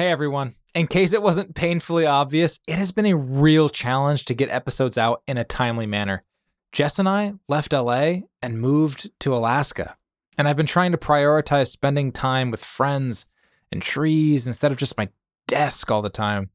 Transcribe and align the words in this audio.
Hey 0.00 0.08
everyone. 0.08 0.54
In 0.74 0.86
case 0.86 1.12
it 1.12 1.20
wasn't 1.20 1.54
painfully 1.54 2.06
obvious, 2.06 2.58
it 2.66 2.76
has 2.76 2.90
been 2.90 3.04
a 3.04 3.14
real 3.14 3.68
challenge 3.68 4.24
to 4.24 4.34
get 4.34 4.48
episodes 4.48 4.96
out 4.96 5.22
in 5.28 5.36
a 5.36 5.44
timely 5.44 5.84
manner. 5.84 6.24
Jess 6.72 6.98
and 6.98 7.06
I 7.06 7.34
left 7.50 7.74
LA 7.74 8.20
and 8.40 8.62
moved 8.62 9.10
to 9.20 9.36
Alaska, 9.36 9.98
and 10.38 10.48
I've 10.48 10.56
been 10.56 10.64
trying 10.64 10.92
to 10.92 10.96
prioritize 10.96 11.66
spending 11.66 12.12
time 12.12 12.50
with 12.50 12.64
friends 12.64 13.26
and 13.70 13.82
trees 13.82 14.46
instead 14.46 14.72
of 14.72 14.78
just 14.78 14.96
my 14.96 15.10
desk 15.46 15.90
all 15.90 16.00
the 16.00 16.08
time. 16.08 16.48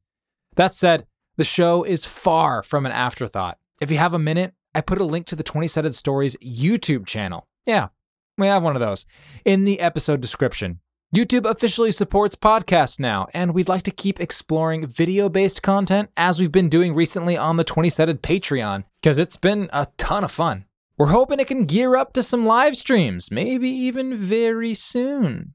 That 0.56 0.74
said, 0.74 1.06
the 1.36 1.44
show 1.44 1.84
is 1.84 2.04
far 2.04 2.64
from 2.64 2.84
an 2.84 2.90
afterthought. 2.90 3.58
If 3.80 3.92
you 3.92 3.98
have 3.98 4.12
a 4.12 4.18
minute, 4.18 4.54
I 4.74 4.80
put 4.80 5.00
a 5.00 5.04
link 5.04 5.24
to 5.26 5.36
the 5.36 5.44
20 5.44 5.68
Sided 5.68 5.94
Stories 5.94 6.34
YouTube 6.42 7.06
channel. 7.06 7.46
Yeah, 7.64 7.90
we 8.36 8.48
have 8.48 8.64
one 8.64 8.74
of 8.74 8.80
those 8.80 9.06
in 9.44 9.64
the 9.66 9.78
episode 9.78 10.20
description. 10.20 10.80
YouTube 11.14 11.48
officially 11.48 11.92
supports 11.92 12.34
podcasts 12.34 12.98
now, 12.98 13.28
and 13.32 13.54
we'd 13.54 13.68
like 13.68 13.84
to 13.84 13.92
keep 13.92 14.20
exploring 14.20 14.86
video 14.86 15.28
based 15.28 15.62
content 15.62 16.10
as 16.16 16.40
we've 16.40 16.50
been 16.50 16.68
doing 16.68 16.94
recently 16.94 17.36
on 17.36 17.56
the 17.56 17.64
20 17.64 17.88
Sided 17.88 18.22
Patreon, 18.22 18.84
because 19.00 19.16
it's 19.16 19.36
been 19.36 19.70
a 19.72 19.86
ton 19.98 20.24
of 20.24 20.32
fun. 20.32 20.64
We're 20.98 21.06
hoping 21.06 21.38
it 21.38 21.46
can 21.46 21.64
gear 21.64 21.94
up 21.94 22.12
to 22.14 22.22
some 22.22 22.44
live 22.44 22.76
streams, 22.76 23.30
maybe 23.30 23.68
even 23.68 24.16
very 24.16 24.74
soon. 24.74 25.54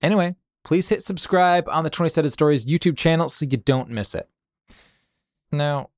Anyway, 0.00 0.36
please 0.64 0.88
hit 0.88 1.02
subscribe 1.02 1.68
on 1.68 1.82
the 1.82 1.90
20 1.90 2.08
Sided 2.08 2.30
Stories 2.30 2.70
YouTube 2.70 2.96
channel 2.96 3.28
so 3.28 3.44
you 3.44 3.56
don't 3.56 3.90
miss 3.90 4.14
it. 4.14 4.28
Now, 5.50 5.90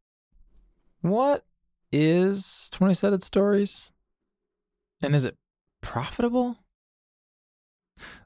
what 1.02 1.44
is 1.92 2.70
20 2.72 2.94
Sided 2.94 3.22
Stories? 3.22 3.92
And 5.02 5.14
is 5.14 5.26
it 5.26 5.36
profitable? 5.82 6.56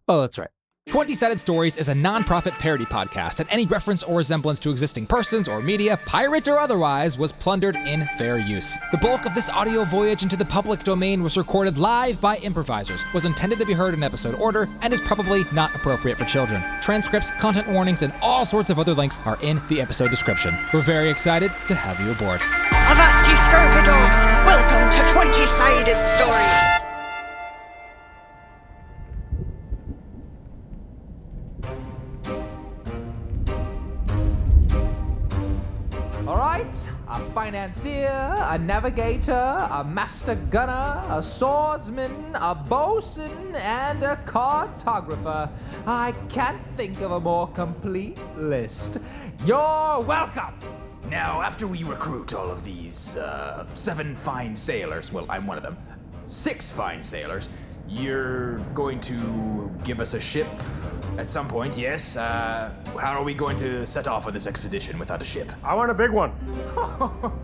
Oh, 0.06 0.20
that's 0.20 0.38
right. 0.38 0.50
20 0.90 1.12
Sided 1.12 1.38
Stories 1.38 1.76
is 1.76 1.88
a 1.88 1.94
non-profit 1.94 2.58
parody 2.58 2.86
podcast, 2.86 3.40
and 3.40 3.48
any 3.50 3.66
reference 3.66 4.02
or 4.02 4.16
resemblance 4.16 4.58
to 4.60 4.70
existing 4.70 5.06
persons 5.06 5.46
or 5.46 5.60
media, 5.60 5.98
pirate 6.06 6.48
or 6.48 6.58
otherwise, 6.58 7.18
was 7.18 7.30
plundered 7.30 7.76
in 7.76 8.08
fair 8.16 8.38
use. 8.38 8.78
The 8.90 8.96
bulk 8.96 9.26
of 9.26 9.34
this 9.34 9.50
audio 9.50 9.84
voyage 9.84 10.22
into 10.22 10.36
the 10.36 10.46
public 10.46 10.82
domain 10.84 11.22
was 11.22 11.36
recorded 11.36 11.76
live 11.76 12.22
by 12.22 12.38
improvisers, 12.38 13.04
was 13.12 13.26
intended 13.26 13.58
to 13.58 13.66
be 13.66 13.74
heard 13.74 13.92
in 13.92 14.02
episode 14.02 14.34
order, 14.36 14.66
and 14.80 14.90
is 14.94 15.00
probably 15.02 15.44
not 15.52 15.76
appropriate 15.76 16.16
for 16.16 16.24
children. 16.24 16.64
Transcripts, 16.80 17.32
content 17.32 17.68
warnings, 17.68 18.00
and 18.00 18.14
all 18.22 18.46
sorts 18.46 18.70
of 18.70 18.78
other 18.78 18.94
links 18.94 19.20
are 19.26 19.38
in 19.42 19.60
the 19.68 19.82
episode 19.82 20.08
description. 20.08 20.56
We're 20.72 20.80
very 20.80 21.10
excited 21.10 21.52
to 21.66 21.74
have 21.74 22.00
you 22.00 22.12
aboard. 22.12 22.40
Avast 22.72 23.28
ye 23.28 23.36
scurvy 23.36 23.84
dogs! 23.84 24.16
Welcome 24.46 24.88
to 24.88 25.12
20 25.12 25.46
Sided 25.46 26.00
Stories! 26.00 26.87
A 36.68 37.18
financier, 37.32 38.10
a 38.10 38.58
navigator, 38.58 39.32
a 39.70 39.82
master 39.82 40.34
gunner, 40.50 41.02
a 41.08 41.22
swordsman, 41.22 42.36
a 42.42 42.54
bosun, 42.54 43.54
and 43.56 44.02
a 44.02 44.16
cartographer. 44.26 45.50
I 45.86 46.12
can't 46.28 46.60
think 46.60 47.00
of 47.00 47.12
a 47.12 47.20
more 47.20 47.46
complete 47.48 48.18
list. 48.36 48.98
You're 49.46 50.02
welcome. 50.02 50.58
Now, 51.08 51.40
after 51.40 51.66
we 51.66 51.84
recruit 51.84 52.34
all 52.34 52.50
of 52.50 52.62
these 52.64 53.16
uh, 53.16 53.64
seven 53.70 54.14
fine 54.14 54.54
sailors, 54.54 55.10
well, 55.10 55.24
I'm 55.30 55.46
one 55.46 55.56
of 55.56 55.62
them, 55.62 55.78
six 56.26 56.70
fine 56.70 57.02
sailors, 57.02 57.48
you're 57.88 58.58
going 58.74 59.00
to 59.00 59.72
give 59.84 60.00
us 60.00 60.12
a 60.12 60.20
ship 60.20 60.48
at 61.18 61.28
some 61.28 61.48
point, 61.48 61.76
yes? 61.76 62.16
Uh, 62.16 62.72
how 62.98 63.18
are 63.18 63.24
we 63.24 63.34
going 63.34 63.56
to 63.56 63.84
set 63.84 64.08
off 64.08 64.26
on 64.26 64.32
this 64.32 64.46
expedition 64.46 64.98
without 64.98 65.20
a 65.20 65.24
ship? 65.24 65.50
I 65.62 65.74
want 65.74 65.90
a 65.90 65.94
big 65.94 66.10
one. 66.10 66.32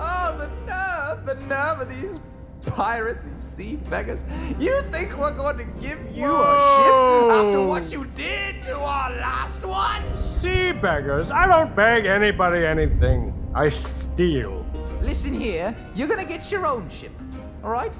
Oh, 0.00 0.36
the 0.38 0.46
nerve, 0.64 1.26
the 1.26 1.34
nerve 1.46 1.80
of 1.80 1.88
these 1.88 2.20
pirates, 2.66 3.24
these 3.24 3.40
sea 3.40 3.74
beggars. 3.90 4.24
You 4.60 4.80
think 4.82 5.18
we're 5.18 5.34
going 5.36 5.58
to 5.58 5.64
give 5.64 5.98
you 6.14 6.32
a 6.32 6.54
ship 6.76 7.32
after 7.32 7.62
what 7.64 7.90
you 7.90 8.04
did 8.14 8.62
to 8.62 8.76
our 8.76 9.10
last 9.16 9.66
one? 9.66 10.16
Sea 10.16 10.70
beggars. 10.70 11.32
I 11.32 11.48
don't 11.48 11.74
beg 11.74 12.06
anybody 12.06 12.64
anything. 12.64 13.34
I 13.56 13.70
steal. 13.70 14.64
Listen 15.02 15.34
here, 15.34 15.74
you're 15.96 16.06
gonna 16.06 16.24
get 16.24 16.52
your 16.52 16.64
own 16.64 16.88
ship, 16.88 17.12
all 17.64 17.70
right? 17.70 17.98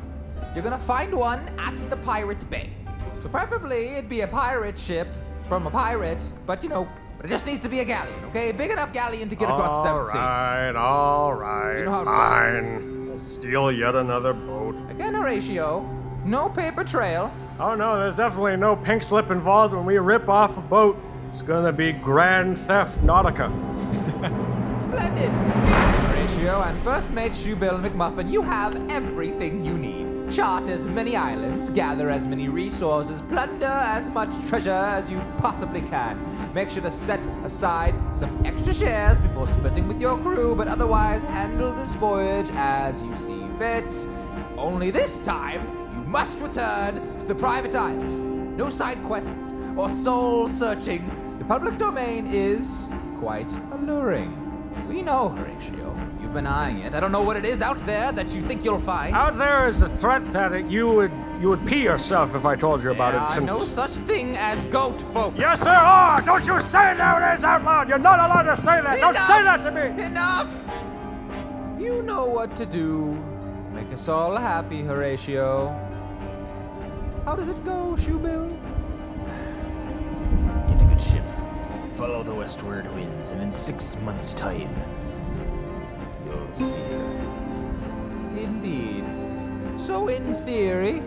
You're 0.55 0.63
gonna 0.63 0.79
find 0.79 1.13
one 1.13 1.49
at 1.59 1.91
the 1.91 1.97
Pirate 1.97 2.49
Bay. 2.49 2.71
So 3.19 3.29
preferably 3.29 3.89
it'd 3.89 4.09
be 4.09 4.21
a 4.21 4.29
pirate 4.29 4.79
ship 4.79 5.09
from 5.49 5.67
a 5.67 5.71
pirate, 5.71 6.33
but 6.47 6.63
you 6.63 6.69
know, 6.69 6.87
but 7.17 7.27
it 7.27 7.31
just 7.31 7.47
needs 7.47 7.59
to 7.61 7.69
be 7.69 7.81
a 7.81 7.85
galleon, 7.85 8.25
okay? 8.27 8.53
Big 8.53 8.71
enough 8.71 8.93
galleon 8.93 9.29
to 9.29 9.35
get 9.35 9.49
across 9.49 9.83
the 9.83 9.89
seven 9.89 10.05
sea. 10.05 10.19
Alright, 10.19 10.77
alright. 10.77 11.79
You 11.79 11.85
know 11.87 12.05
fine. 12.05 13.09
I'll 13.11 13.19
steal 13.19 13.73
yet 13.73 13.97
another 13.97 14.33
boat. 14.33 14.77
Again, 14.91 15.15
Horatio, 15.15 15.81
no 16.25 16.49
paper 16.49 16.85
trail. 16.85 17.33
Oh 17.59 17.75
no, 17.75 17.99
there's 17.99 18.15
definitely 18.15 18.57
no 18.57 18.77
pink 18.77 19.03
slip 19.03 19.33
involved 19.33 19.75
when 19.75 19.85
we 19.85 19.99
rip 19.99 20.29
off 20.29 20.57
a 20.59 20.61
boat. 20.61 21.01
It's 21.31 21.43
gonna 21.43 21.73
be 21.73 21.93
Grand 21.93 22.59
Theft 22.59 23.01
Nautica. 23.01 23.49
Splendid! 24.79 25.31
Horatio 25.31 26.63
and 26.63 26.79
First 26.81 27.11
Mate 27.11 27.33
Shoebill 27.33 27.81
McMuffin, 27.81 28.31
you 28.31 28.43
have 28.43 28.77
everything 28.93 29.65
you 29.65 29.77
need. 29.77 30.08
Chart 30.31 30.69
as 30.69 30.87
many 30.87 31.17
islands, 31.17 31.71
gather 31.71 32.11
as 32.11 32.29
many 32.29 32.51
resources, 32.51 33.23
plunder 33.23 33.65
as 33.65 34.11
much 34.11 34.29
treasure 34.47 34.71
as 34.71 35.11
you 35.11 35.19
possibly 35.39 35.81
can. 35.81 36.23
Make 36.53 36.69
sure 36.69 36.83
to 36.83 36.91
set 36.91 37.27
aside 37.45 37.95
some 38.15 38.43
extra 38.45 38.75
shares 38.75 39.19
before 39.19 39.47
splitting 39.47 39.89
with 39.89 39.99
your 39.99 40.19
crew, 40.19 40.55
but 40.55 40.69
otherwise 40.69 41.25
handle 41.25 41.73
this 41.73 41.95
voyage 41.95 42.51
as 42.57 43.03
you 43.03 43.17
see 43.17 43.43
fit. 43.57 44.07
Only 44.59 44.91
this 44.91 45.25
time, 45.25 45.67
you 45.97 46.05
must 46.05 46.41
return 46.41 47.19
to 47.21 47.27
the 47.27 47.35
private 47.35 47.75
isles. 47.75 48.19
No 48.19 48.69
side 48.69 49.03
quests 49.05 49.55
or 49.79 49.89
soul 49.89 50.51
searching. 50.51 51.11
The 51.39 51.45
public 51.47 51.79
domain 51.79 52.27
is 52.27 52.91
quite 53.17 53.59
alluring. 53.71 54.35
We 54.87 55.01
know, 55.01 55.31
Horatio. 55.31 55.98
You've 56.29 56.35
been 56.35 56.47
eyeing 56.47 56.81
it. 56.81 56.95
I 56.95 57.01
don't 57.01 57.11
know 57.11 57.23
what 57.23 57.39
it 57.39 57.47
is 57.47 57.63
out 57.63 57.79
there 57.87 58.13
that 58.13 58.37
you 58.37 58.43
think 58.43 58.63
you'll 58.63 58.79
find. 58.79 59.15
Out 59.17 59.39
there 59.39 59.67
is 59.67 59.81
the 59.81 59.89
threat 59.89 60.31
that 60.35 60.53
it, 60.53 60.67
you 60.67 60.87
would 60.91 61.11
you 61.41 61.49
would 61.49 61.67
pee 61.67 61.81
yourself 61.83 62.35
if 62.35 62.45
I 62.45 62.55
told 62.55 62.83
you 62.85 62.91
about 62.91 63.13
There 63.13 63.23
it. 63.23 63.25
are 63.25 63.33
Since 63.33 63.47
no 63.47 63.59
such 63.61 63.93
thing 64.07 64.37
as 64.37 64.67
goat 64.67 65.01
folk. 65.01 65.33
yes, 65.39 65.59
there 65.65 65.73
are. 65.75 66.21
Don't 66.21 66.45
you 66.47 66.61
say 66.61 66.95
nowadays 66.99 67.43
out 67.45 67.65
loud. 67.65 67.89
You're 67.89 67.99
not 67.99 68.21
allowed 68.21 68.43
to 68.43 68.57
say 68.61 68.79
that. 68.83 69.01
Don't 69.01 69.17
say 69.17 69.43
that 69.43 69.63
to 69.63 69.71
me. 69.71 70.05
Enough! 70.05 70.51
You 71.81 72.03
know 72.03 72.27
what 72.27 72.55
to 72.57 72.67
do. 72.67 73.25
Make 73.73 73.91
us 73.91 74.07
all 74.07 74.37
happy, 74.37 74.83
Horatio. 74.83 75.71
How 77.25 77.37
does 77.37 77.49
it 77.49 77.65
go, 77.65 77.95
Shoebill? 77.97 78.55
Get 80.69 80.83
a 80.83 80.85
good 80.85 81.01
ship, 81.01 81.25
follow 81.95 82.23
the 82.23 82.35
westward 82.35 82.85
winds, 82.95 83.31
and 83.31 83.41
in 83.41 83.51
six 83.51 83.99
months' 84.03 84.35
time, 84.35 84.75
see 86.53 86.81
her. 86.81 87.19
Indeed. 88.37 89.05
So, 89.77 90.09
in 90.09 90.35
theory, 90.35 91.03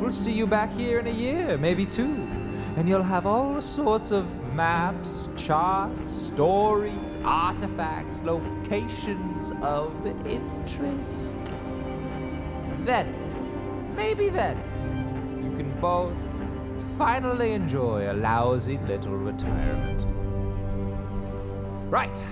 we'll 0.00 0.10
see 0.10 0.32
you 0.32 0.46
back 0.46 0.70
here 0.70 0.98
in 0.98 1.06
a 1.06 1.10
year, 1.10 1.58
maybe 1.58 1.84
two. 1.84 2.28
And 2.76 2.88
you'll 2.88 3.02
have 3.02 3.26
all 3.26 3.60
sorts 3.60 4.10
of 4.10 4.24
maps, 4.54 5.30
charts, 5.36 6.06
stories, 6.06 7.18
artifacts, 7.24 8.22
locations 8.22 9.52
of 9.62 9.92
interest. 10.26 11.36
Then, 12.80 13.14
maybe 13.96 14.28
then, 14.28 14.56
you 15.42 15.56
can 15.56 15.70
both 15.80 16.18
finally 16.98 17.52
enjoy 17.52 18.10
a 18.10 18.14
lousy 18.14 18.78
little 18.78 19.16
retirement. 19.16 20.06
Right. 21.90 22.24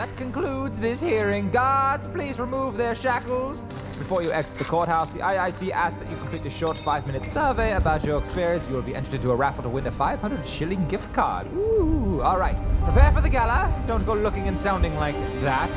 That 0.00 0.16
concludes 0.16 0.80
this 0.80 1.02
hearing. 1.02 1.50
Guards, 1.50 2.06
please 2.06 2.40
remove 2.40 2.78
their 2.78 2.94
shackles. 2.94 3.64
Before 3.98 4.22
you 4.22 4.32
exit 4.32 4.56
the 4.56 4.64
courthouse, 4.64 5.12
the 5.12 5.18
IIC 5.18 5.72
asks 5.72 6.02
that 6.02 6.10
you 6.10 6.16
complete 6.16 6.46
a 6.46 6.48
short 6.48 6.78
five 6.78 7.06
minute 7.06 7.22
survey 7.22 7.74
about 7.74 8.02
your 8.02 8.18
experience. 8.18 8.66
You 8.66 8.76
will 8.76 8.82
be 8.82 8.94
entered 8.94 9.12
into 9.12 9.30
a 9.30 9.36
raffle 9.36 9.62
to 9.62 9.68
win 9.68 9.86
a 9.88 9.92
500 9.92 10.46
shilling 10.46 10.88
gift 10.88 11.12
card. 11.12 11.52
Ooh, 11.52 12.22
all 12.22 12.38
right. 12.38 12.56
Prepare 12.82 13.12
for 13.12 13.20
the 13.20 13.28
gala. 13.28 13.70
Don't 13.86 14.06
go 14.06 14.14
looking 14.14 14.48
and 14.48 14.56
sounding 14.56 14.96
like 14.96 15.16
that. 15.42 15.70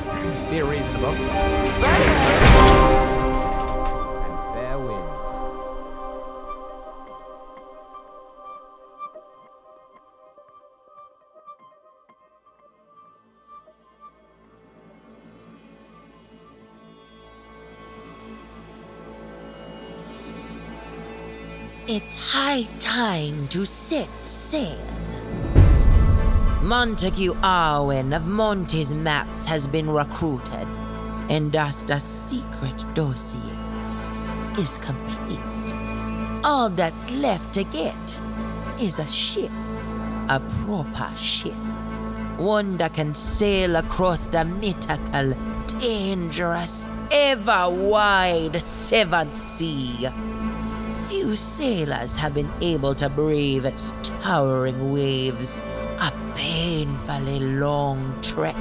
be 0.49 0.61
reasonable. 0.61 1.13
Farewell. 1.81 3.02
It's 21.95 22.15
high 22.15 22.63
time 22.79 23.47
to 23.49 23.67
set 23.67 24.09
sail. 24.23 24.83
Montague 26.63 27.35
Arwen 27.43 28.15
of 28.15 28.25
Monty's 28.25 28.91
Maps 28.91 29.45
has 29.45 29.67
been 29.67 29.87
recruited, 29.87 30.67
and 31.29 31.51
thus 31.51 31.83
the 31.83 31.99
secret 31.99 32.83
dossier 32.95 33.39
is 34.57 34.79
complete. 34.79 35.37
All 36.43 36.71
that's 36.71 37.11
left 37.11 37.53
to 37.53 37.63
get 37.63 38.21
is 38.81 38.97
a 38.97 39.05
ship, 39.05 39.51
a 40.29 40.41
proper 40.65 41.15
ship, 41.15 41.53
one 42.39 42.75
that 42.77 42.95
can 42.95 43.13
sail 43.13 43.75
across 43.75 44.25
the 44.25 44.43
mythical, 44.43 45.35
dangerous, 45.79 46.89
ever 47.11 47.69
wide 47.69 48.59
severed 48.59 49.37
sea. 49.37 50.09
Sailors 51.35 52.15
have 52.15 52.35
been 52.35 52.51
able 52.61 52.93
to 52.95 53.09
brave 53.09 53.65
its 53.65 53.91
towering 54.21 54.93
waves. 54.93 55.59
A 55.99 56.11
painfully 56.35 57.39
long 57.39 58.15
trek, 58.21 58.55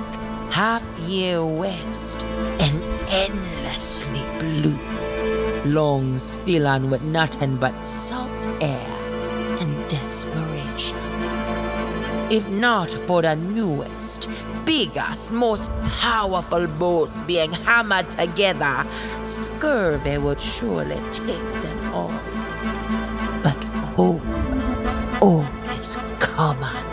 half 0.50 0.82
year 1.00 1.44
west 1.44 2.16
and 2.16 2.82
endlessly 3.10 4.22
blue. 4.38 4.78
Lungs 5.66 6.34
filling 6.46 6.90
with 6.90 7.02
nothing 7.02 7.56
but 7.56 7.84
salt 7.84 8.48
air 8.60 8.98
and 9.60 9.90
desperation. 9.90 10.96
If 12.30 12.48
not 12.48 12.90
for 13.06 13.20
the 13.20 13.36
newest, 13.36 14.30
biggest, 14.64 15.30
most 15.30 15.68
powerful 16.00 16.66
boats 16.66 17.20
being 17.22 17.52
hammered 17.52 18.10
together, 18.12 18.86
scurvy 19.22 20.16
would 20.16 20.40
surely 20.40 20.98
take 21.10 21.60
them 21.60 21.92
all. 21.92 22.31
Hope 23.94 24.22
always 25.20 25.98
common. 26.18 26.84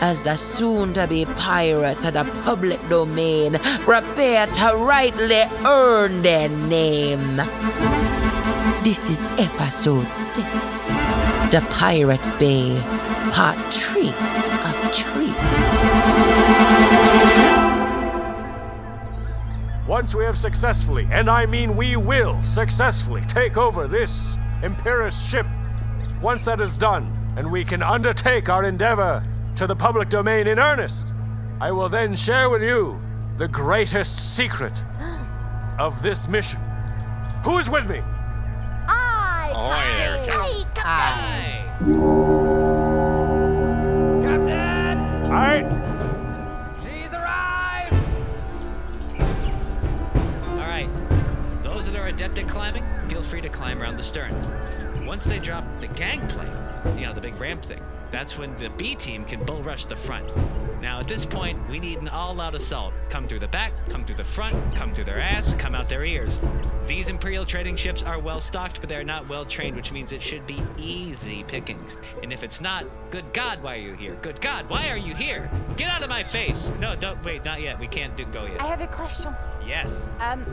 As 0.00 0.20
the 0.20 0.36
soon 0.36 0.92
to 0.92 1.08
be 1.08 1.24
pirates 1.24 2.04
of 2.04 2.14
the 2.14 2.24
public 2.44 2.80
domain 2.88 3.58
prepare 3.84 4.46
to 4.46 4.76
rightly 4.76 5.42
earn 5.66 6.22
their 6.22 6.48
name. 6.48 7.38
This 8.84 9.10
is 9.10 9.26
episode 9.36 10.14
6 10.14 10.88
The 11.50 11.66
Pirate 11.70 12.38
Bay, 12.38 12.80
part 13.32 13.58
3 13.74 14.08
of 14.08 14.94
3. 14.94 15.26
Once 19.88 20.14
we 20.14 20.22
have 20.22 20.38
successfully, 20.38 21.08
and 21.10 21.28
I 21.28 21.46
mean 21.46 21.76
we 21.76 21.96
will 21.96 22.40
successfully, 22.44 23.22
take 23.22 23.56
over 23.56 23.88
this 23.88 24.36
Imperious 24.62 25.28
ship, 25.28 25.44
once 26.22 26.44
that 26.44 26.60
is 26.60 26.78
done, 26.78 27.12
and 27.36 27.50
we 27.50 27.64
can 27.64 27.82
undertake 27.82 28.48
our 28.48 28.64
endeavor 28.64 29.24
to 29.56 29.66
the 29.66 29.74
public 29.74 30.08
domain 30.08 30.46
in 30.46 30.58
earnest, 30.58 31.14
I 31.60 31.72
will 31.72 31.88
then 31.88 32.14
share 32.14 32.48
with 32.48 32.62
you 32.62 33.00
the 33.38 33.48
greatest 33.48 34.36
secret 34.36 34.84
of 35.80 36.00
this 36.02 36.28
mission. 36.28 36.60
Who 37.44 37.58
is 37.58 37.68
with 37.68 37.88
me? 37.88 38.00
I, 38.86 39.52
Oh, 39.54 39.70
there 39.96 40.20
we 40.20 40.26
go. 40.28 40.42
Hey, 40.42 40.64
Captain. 40.74 41.72
Captain! 44.22 44.98
All 45.24 45.30
right. 45.32 45.66
She's 46.82 47.12
arrived! 47.14 48.16
All 50.50 50.68
right. 50.68 50.88
Those 51.64 51.86
that 51.86 51.96
are 51.96 52.06
adept 52.06 52.38
at 52.38 52.46
climbing, 52.48 52.84
feel 53.08 53.24
free 53.24 53.40
to 53.40 53.48
climb 53.48 53.82
around 53.82 53.96
the 53.96 54.02
stern. 54.04 54.32
Once 55.12 55.26
they 55.26 55.38
drop 55.38 55.62
the 55.80 55.88
gangplank, 55.88 56.50
you 56.98 57.04
know, 57.04 57.12
the 57.12 57.20
big 57.20 57.38
ramp 57.38 57.62
thing, 57.62 57.82
that's 58.10 58.38
when 58.38 58.56
the 58.56 58.70
B 58.78 58.94
team 58.94 59.26
can 59.26 59.44
bull 59.44 59.62
rush 59.62 59.84
the 59.84 59.94
front. 59.94 60.26
Now, 60.80 61.00
at 61.00 61.06
this 61.06 61.26
point, 61.26 61.60
we 61.68 61.78
need 61.78 61.98
an 61.98 62.08
all 62.08 62.40
out 62.40 62.54
assault. 62.54 62.94
Come 63.10 63.28
through 63.28 63.40
the 63.40 63.48
back, 63.48 63.74
come 63.90 64.06
through 64.06 64.16
the 64.16 64.24
front, 64.24 64.58
come 64.74 64.94
through 64.94 65.04
their 65.04 65.20
ass, 65.20 65.52
come 65.52 65.74
out 65.74 65.90
their 65.90 66.06
ears. 66.06 66.40
These 66.86 67.10
Imperial 67.10 67.44
trading 67.44 67.76
ships 67.76 68.02
are 68.02 68.18
well 68.18 68.40
stocked, 68.40 68.80
but 68.80 68.88
they're 68.88 69.04
not 69.04 69.28
well 69.28 69.44
trained, 69.44 69.76
which 69.76 69.92
means 69.92 70.12
it 70.12 70.22
should 70.22 70.46
be 70.46 70.62
easy 70.78 71.44
pickings. 71.44 71.98
And 72.22 72.32
if 72.32 72.42
it's 72.42 72.62
not, 72.62 72.86
good 73.10 73.34
God, 73.34 73.62
why 73.62 73.74
are 73.74 73.80
you 73.80 73.92
here? 73.92 74.14
Good 74.22 74.40
God, 74.40 74.70
why 74.70 74.88
are 74.88 74.96
you 74.96 75.14
here? 75.14 75.50
Get 75.76 75.90
out 75.90 76.02
of 76.02 76.08
my 76.08 76.24
face! 76.24 76.72
No, 76.80 76.96
don't, 76.96 77.22
wait, 77.22 77.44
not 77.44 77.60
yet. 77.60 77.78
We 77.78 77.86
can't 77.86 78.16
do, 78.16 78.24
go 78.24 78.46
yet. 78.46 78.62
I 78.62 78.66
have 78.66 78.80
a 78.80 78.86
question. 78.86 79.36
Yes. 79.66 80.10
Um, 80.20 80.44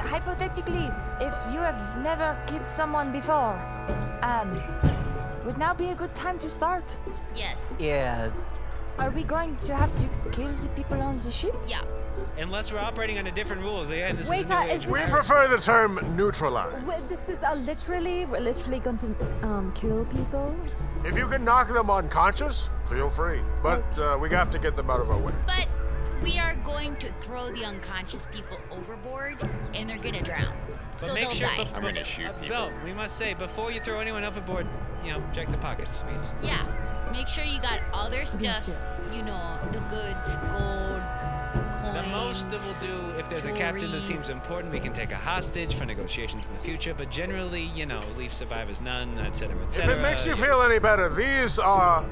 hypothetically, 0.00 0.88
if 1.20 1.34
you 1.52 1.60
have 1.60 1.98
never 2.02 2.36
killed 2.46 2.66
someone 2.66 3.12
before, 3.12 3.58
um, 4.22 4.62
would 5.44 5.58
now 5.58 5.74
be 5.74 5.90
a 5.90 5.94
good 5.94 6.14
time 6.14 6.38
to 6.40 6.50
start? 6.50 7.00
Yes. 7.34 7.76
Yes. 7.78 8.58
Are 8.98 9.10
we 9.10 9.24
going 9.24 9.56
to 9.58 9.74
have 9.74 9.94
to 9.96 10.08
kill 10.32 10.48
the 10.48 10.70
people 10.74 11.00
on 11.00 11.14
the 11.14 11.30
ship? 11.30 11.54
Yeah. 11.68 11.82
Unless 12.38 12.72
we're 12.72 12.78
operating 12.78 13.18
under 13.18 13.30
different 13.30 13.62
rules. 13.62 13.90
Again, 13.90 14.16
this 14.16 14.28
Wait, 14.28 14.44
is 14.44 14.50
a 14.50 14.56
uh, 14.56 14.64
age. 14.64 14.84
is 14.84 14.90
We 14.90 15.00
prefer 15.02 15.48
the 15.48 15.58
term 15.58 16.00
neutralize. 16.16 16.82
Wait, 16.84 17.08
this 17.08 17.28
is 17.28 17.42
uh, 17.42 17.54
literally, 17.54 18.26
we're 18.26 18.40
literally 18.40 18.78
going 18.78 18.96
to 18.98 19.14
um, 19.42 19.72
kill 19.74 20.04
people. 20.06 20.54
If 21.04 21.16
you 21.16 21.26
can 21.26 21.44
knock 21.44 21.68
them 21.68 21.90
unconscious, 21.90 22.70
feel 22.84 23.08
free. 23.08 23.40
But 23.62 23.84
uh, 23.98 24.18
we 24.20 24.30
have 24.30 24.50
to 24.50 24.58
get 24.58 24.76
them 24.76 24.90
out 24.90 25.00
of 25.00 25.10
our 25.10 25.18
way. 25.18 25.32
But 25.46 25.68
we 26.22 26.38
are 26.38 26.54
going 26.64 26.96
to 26.96 27.12
throw 27.20 27.50
the 27.52 27.64
unconscious 27.64 28.26
people 28.32 28.58
overboard 28.70 29.36
and 29.74 29.88
they're 29.88 29.98
gonna 29.98 30.22
drown. 30.22 30.56
But 30.92 31.00
so 31.00 31.14
make 31.14 31.24
they'll 31.24 31.30
sure 31.32 31.48
die. 31.48 31.56
bef- 31.64 31.74
I'm 31.74 31.82
gonna 31.82 32.00
bef- 32.00 32.04
shoot 32.04 32.26
uh, 32.26 32.32
people. 32.32 32.48
Belle, 32.48 32.72
we 32.84 32.92
must 32.92 33.16
say 33.16 33.34
before 33.34 33.70
you 33.70 33.80
throw 33.80 34.00
anyone 34.00 34.24
overboard, 34.24 34.66
you 35.04 35.12
know, 35.12 35.22
check 35.32 35.50
the 35.50 35.58
pockets. 35.58 36.02
Please. 36.02 36.34
Yeah. 36.42 36.64
Make 37.12 37.28
sure 37.28 37.44
you 37.44 37.60
got 37.60 37.80
all 37.92 38.10
their 38.10 38.26
stuff. 38.26 38.68
You 39.14 39.22
know, 39.22 39.58
the 39.70 39.78
goods, 39.80 40.36
gold, 40.50 41.02
coins. 41.82 41.94
The 41.94 42.10
most 42.10 42.50
that 42.50 42.60
we'll 42.60 43.12
do, 43.12 43.18
if 43.18 43.28
there's 43.30 43.44
a 43.44 43.52
captain 43.52 43.92
that 43.92 44.02
seems 44.02 44.28
important, 44.28 44.72
we 44.72 44.80
can 44.80 44.92
take 44.92 45.12
a 45.12 45.16
hostage 45.16 45.74
for 45.74 45.84
negotiations 45.86 46.44
in 46.44 46.52
the 46.52 46.58
future. 46.60 46.94
But 46.94 47.10
generally, 47.10 47.62
you 47.76 47.86
know, 47.86 48.00
leave 48.18 48.32
survivors 48.32 48.80
none, 48.80 49.18
etc., 49.20 49.56
etc. 49.56 49.62
If 49.62 49.66
etc. 49.68 49.96
it 49.98 50.02
makes 50.02 50.26
you 50.26 50.34
feel 50.34 50.62
any 50.62 50.80
better, 50.80 51.08
these 51.08 51.58
are 51.60 52.04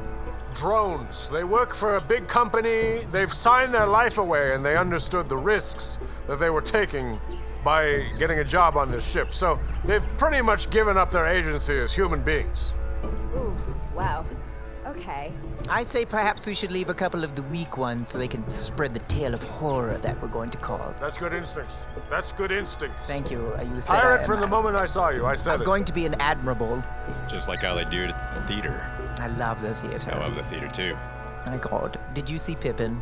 drones. 0.54 1.28
They 1.30 1.44
work 1.44 1.74
for 1.74 1.96
a 1.96 2.00
big 2.00 2.28
company. 2.28 3.00
They've 3.12 3.32
signed 3.32 3.74
their 3.74 3.86
life 3.86 4.18
away 4.18 4.54
and 4.54 4.64
they 4.64 4.76
understood 4.76 5.28
the 5.28 5.36
risks 5.36 5.98
that 6.26 6.38
they 6.38 6.50
were 6.50 6.62
taking 6.62 7.18
by 7.64 8.04
getting 8.18 8.38
a 8.40 8.44
job 8.44 8.76
on 8.76 8.90
this 8.90 9.10
ship. 9.10 9.32
So 9.32 9.58
they've 9.84 10.04
pretty 10.18 10.42
much 10.42 10.70
given 10.70 10.96
up 10.98 11.10
their 11.10 11.26
agency 11.26 11.78
as 11.78 11.94
human 11.94 12.22
beings. 12.22 12.74
Ooh, 13.34 13.54
wow. 13.94 14.24
Okay. 14.86 15.32
I 15.70 15.82
say 15.82 16.04
perhaps 16.04 16.46
we 16.46 16.52
should 16.52 16.70
leave 16.70 16.90
a 16.90 16.94
couple 16.94 17.24
of 17.24 17.34
the 17.34 17.42
weak 17.44 17.78
ones 17.78 18.10
so 18.10 18.18
they 18.18 18.28
can 18.28 18.46
spread 18.46 18.92
the 18.92 19.00
tale 19.00 19.32
of 19.32 19.42
horror 19.42 19.96
that 19.98 20.20
we're 20.20 20.28
going 20.28 20.50
to 20.50 20.58
cause. 20.58 21.00
That's 21.00 21.16
good 21.16 21.32
instincts. 21.32 21.86
That's 22.10 22.32
good 22.32 22.52
instincts. 22.52 23.06
Thank 23.06 23.30
you. 23.30 23.38
You 23.74 23.80
said 23.80 23.96
I 23.96 24.00
Pirate 24.02 24.20
am- 24.20 24.26
from 24.26 24.40
the 24.40 24.46
moment 24.46 24.76
I 24.76 24.84
saw 24.84 25.08
you. 25.08 25.24
I 25.24 25.36
said 25.36 25.54
I'm 25.54 25.62
it. 25.62 25.64
going 25.64 25.84
to 25.86 25.92
be 25.94 26.04
an 26.04 26.14
admirable. 26.20 26.82
Just 27.26 27.48
like 27.48 27.62
how 27.62 27.74
they 27.74 27.86
do 27.86 28.02
it 28.04 28.10
at 28.10 28.34
the 28.34 28.42
theater. 28.42 28.90
I 29.18 29.28
love 29.38 29.62
the 29.62 29.74
theater. 29.74 30.12
I 30.12 30.18
love 30.18 30.34
the 30.34 30.42
theater 30.44 30.68
too. 30.68 30.96
My 31.46 31.58
God, 31.58 31.98
did 32.14 32.28
you 32.28 32.38
see 32.38 32.54
Pippin? 32.54 33.00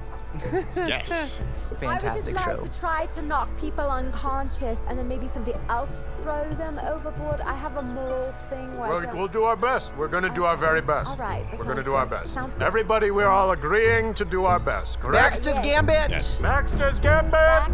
Yes. 0.77 1.45
Fantastic 1.79 1.87
I 1.87 1.93
would 1.93 2.01
just 2.01 2.27
Fantastic 2.27 2.47
like 2.47 2.61
to 2.61 2.81
try 2.81 3.07
to 3.07 3.23
knock 3.23 3.55
people 3.59 3.85
unconscious 3.85 4.85
and 4.89 4.99
then 4.99 5.07
maybe 5.07 5.29
somebody 5.29 5.59
else 5.69 6.09
throw 6.21 6.49
them 6.55 6.79
overboard. 6.79 7.41
I 7.41 7.55
have 7.55 7.77
a 7.77 7.83
moral 7.83 8.33
thing 8.49 8.77
where 8.79 8.89
We'll, 8.89 9.01
don't... 9.03 9.17
we'll 9.17 9.29
do 9.29 9.45
our 9.45 9.57
best. 9.57 9.97
We're 9.97 10.09
going 10.09 10.23
to 10.23 10.31
do 10.31 10.45
our 10.45 10.57
very 10.57 10.81
best. 10.81 11.11
All 11.11 11.17
right, 11.27 11.45
We're 11.53 11.65
going 11.65 11.77
to 11.77 11.83
sounds 11.83 11.85
do 11.85 11.93
our 11.95 12.07
best. 12.07 12.29
Sounds 12.29 12.55
good. 12.55 12.63
Everybody, 12.63 13.11
we're 13.11 13.27
all 13.29 13.51
agreeing 13.51 14.15
to 14.15 14.25
do 14.25 14.45
our 14.45 14.59
best, 14.59 15.01
correct? 15.01 15.23
Baxter's 15.23 15.59
Gambit. 15.61 16.09
Yes. 16.09 16.41
Baxter's 16.41 16.99
Gambit! 16.99 17.33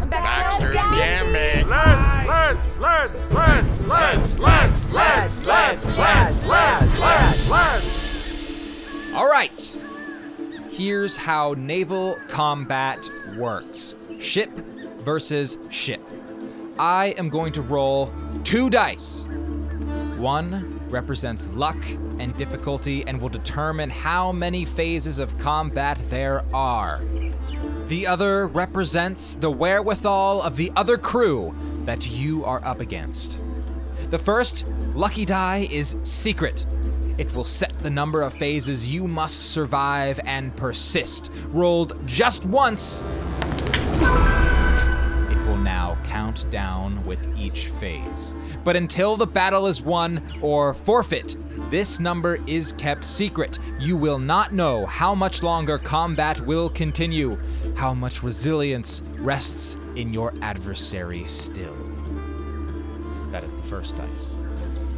Baxter's 0.09 0.73
Gambit. 0.73 1.67
Let's, 1.67 2.27
let's, 2.27 2.77
let's, 2.77 3.31
let's, 3.31 3.83
let's, 3.85 4.39
let's, 4.39 4.39
let's, 4.39 5.45
let's, 5.45 5.97
let's, 5.97 6.47
let's, 6.47 6.99
let's, 6.99 7.49
let's. 7.49 8.08
All 9.13 9.27
right. 9.27 9.77
Here's 10.69 11.17
how 11.17 11.55
naval 11.57 12.17
combat 12.27 13.09
works 13.37 13.95
ship 14.19 14.51
versus 15.03 15.57
ship. 15.69 16.01
I 16.77 17.15
am 17.17 17.29
going 17.29 17.51
to 17.53 17.61
roll 17.61 18.13
two 18.43 18.69
dice. 18.69 19.25
One 20.17 20.79
represents 20.89 21.47
luck 21.49 21.77
and 22.19 22.35
difficulty 22.37 23.03
and 23.07 23.19
will 23.19 23.29
determine 23.29 23.89
how 23.89 24.31
many 24.31 24.63
phases 24.63 25.17
of 25.17 25.37
combat 25.39 25.99
there 26.09 26.43
are. 26.53 26.99
The 27.87 28.05
other 28.05 28.47
represents 28.47 29.35
the 29.35 29.49
wherewithal 29.49 30.41
of 30.41 30.55
the 30.55 30.71
other 30.75 30.97
crew 30.97 31.55
that 31.85 32.09
you 32.09 32.45
are 32.45 32.63
up 32.63 32.79
against. 32.79 33.39
The 34.11 34.19
first 34.19 34.65
lucky 34.93 35.25
die 35.25 35.67
is 35.71 35.95
secret. 36.03 36.65
It 37.19 37.35
will 37.35 37.43
set 37.43 37.77
the 37.83 37.89
number 37.89 38.21
of 38.21 38.33
phases 38.33 38.89
you 38.89 39.05
must 39.05 39.51
survive 39.51 40.21
and 40.23 40.55
persist. 40.55 41.29
Rolled 41.49 41.99
just 42.07 42.45
once, 42.45 43.03
it 45.29 45.37
will 45.45 45.57
now 45.57 45.97
count 46.05 46.49
down 46.49 47.05
with 47.05 47.27
each 47.37 47.67
phase. 47.67 48.33
But 48.63 48.77
until 48.77 49.17
the 49.17 49.27
battle 49.27 49.67
is 49.67 49.81
won 49.81 50.17
or 50.41 50.73
forfeit, 50.73 51.35
this 51.69 51.99
number 51.99 52.39
is 52.47 52.71
kept 52.71 53.03
secret. 53.03 53.59
You 53.81 53.97
will 53.97 54.17
not 54.17 54.53
know 54.53 54.85
how 54.85 55.13
much 55.13 55.43
longer 55.43 55.77
combat 55.77 56.39
will 56.45 56.69
continue, 56.69 57.37
how 57.75 57.93
much 57.93 58.23
resilience 58.23 59.01
rests 59.17 59.75
in 59.97 60.13
your 60.13 60.33
adversary 60.41 61.25
still. 61.25 61.75
That 63.29 63.43
is 63.43 63.55
the 63.55 63.63
first 63.63 63.97
dice. 63.97 64.39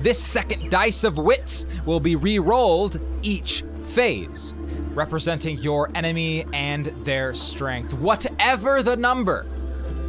This 0.01 0.17
second 0.17 0.72
dice 0.72 1.03
of 1.03 1.20
wits 1.20 1.67
will 1.86 2.00
be 2.00 2.15
re 2.15 2.39
rolled 2.39 3.00
each 3.22 3.63
phase, 3.86 4.55
representing 4.96 5.60
your 5.60 5.91
enemy 5.93 6.43
and 6.53 6.88
their 7.05 7.36
strength. 7.36 7.93
Whatever 7.93 8.81
the 8.81 8.96
number, 8.96 9.46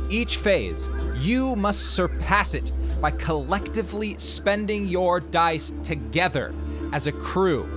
each 0.09 0.39
phase, 0.39 0.89
you 1.19 1.55
must 1.57 1.95
surpass 1.95 2.55
it 2.55 2.73
by 3.03 3.11
collectively 3.11 4.17
spending 4.17 4.87
your 4.87 5.21
dice 5.21 5.75
together 5.83 6.55
as 6.95 7.07
a 7.07 7.13
crew. 7.13 7.69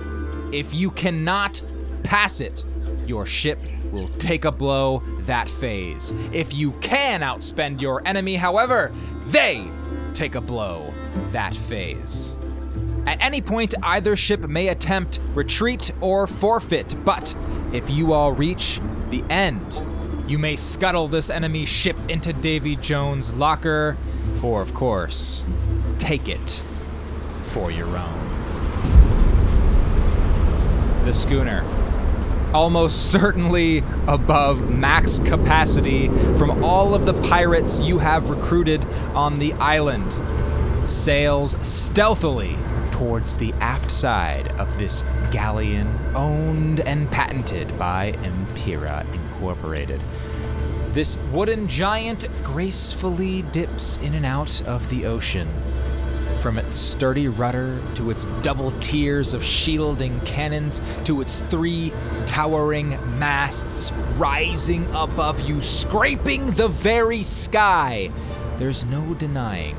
If 0.54 0.74
you 0.74 0.92
cannot 0.92 1.60
pass 2.02 2.40
it, 2.40 2.64
your 3.06 3.26
ship 3.26 3.58
will 3.92 4.08
take 4.08 4.46
a 4.46 4.52
blow 4.52 5.02
that 5.26 5.50
phase. 5.50 6.14
If 6.32 6.54
you 6.54 6.72
can 6.80 7.20
outspend 7.20 7.82
your 7.82 8.00
enemy, 8.06 8.36
however, 8.36 8.90
they 9.26 9.66
take 10.14 10.34
a 10.34 10.40
blow 10.40 10.94
that 11.32 11.54
phase. 11.54 12.34
At 13.06 13.22
any 13.22 13.40
point, 13.40 13.74
either 13.82 14.16
ship 14.16 14.40
may 14.40 14.68
attempt 14.68 15.20
retreat 15.34 15.92
or 16.00 16.26
forfeit, 16.26 16.94
but 17.04 17.34
if 17.72 17.88
you 17.88 18.12
all 18.12 18.32
reach 18.32 18.80
the 19.10 19.22
end, 19.30 19.80
you 20.26 20.38
may 20.38 20.56
scuttle 20.56 21.06
this 21.06 21.30
enemy 21.30 21.66
ship 21.66 21.96
into 22.08 22.32
Davy 22.32 22.74
Jones' 22.74 23.34
locker, 23.36 23.96
or 24.42 24.60
of 24.60 24.74
course, 24.74 25.44
take 25.98 26.28
it 26.28 26.64
for 27.42 27.70
your 27.70 27.86
own. 27.86 28.22
The 31.04 31.12
schooner, 31.14 31.64
almost 32.52 33.12
certainly 33.12 33.84
above 34.08 34.68
max 34.68 35.20
capacity 35.20 36.08
from 36.36 36.64
all 36.64 36.94
of 36.94 37.06
the 37.06 37.14
pirates 37.28 37.78
you 37.78 37.98
have 37.98 38.30
recruited 38.30 38.84
on 39.14 39.38
the 39.38 39.52
island, 39.54 40.12
sails 40.86 41.56
stealthily 41.66 42.56
towards 42.92 43.34
the 43.36 43.52
aft 43.54 43.90
side 43.90 44.48
of 44.52 44.78
this 44.78 45.04
galleon 45.30 45.88
owned 46.14 46.80
and 46.80 47.10
patented 47.10 47.76
by 47.78 48.12
Empira 48.22 49.04
Incorporated. 49.12 50.02
This 50.92 51.18
wooden 51.32 51.68
giant 51.68 52.28
gracefully 52.42 53.42
dips 53.42 53.98
in 53.98 54.14
and 54.14 54.24
out 54.24 54.62
of 54.62 54.88
the 54.88 55.04
ocean. 55.06 55.48
From 56.40 56.56
its 56.56 56.76
sturdy 56.76 57.28
rudder 57.28 57.80
to 57.96 58.10
its 58.10 58.26
double 58.42 58.70
tiers 58.80 59.34
of 59.34 59.44
shielding 59.44 60.20
cannons 60.20 60.80
to 61.04 61.20
its 61.20 61.40
three 61.42 61.92
towering 62.26 62.90
masts 63.18 63.92
rising 64.16 64.86
above 64.94 65.40
you, 65.40 65.60
scraping 65.60 66.46
the 66.46 66.68
very 66.68 67.22
sky, 67.22 68.10
there's 68.58 68.86
no 68.86 69.12
denying 69.14 69.76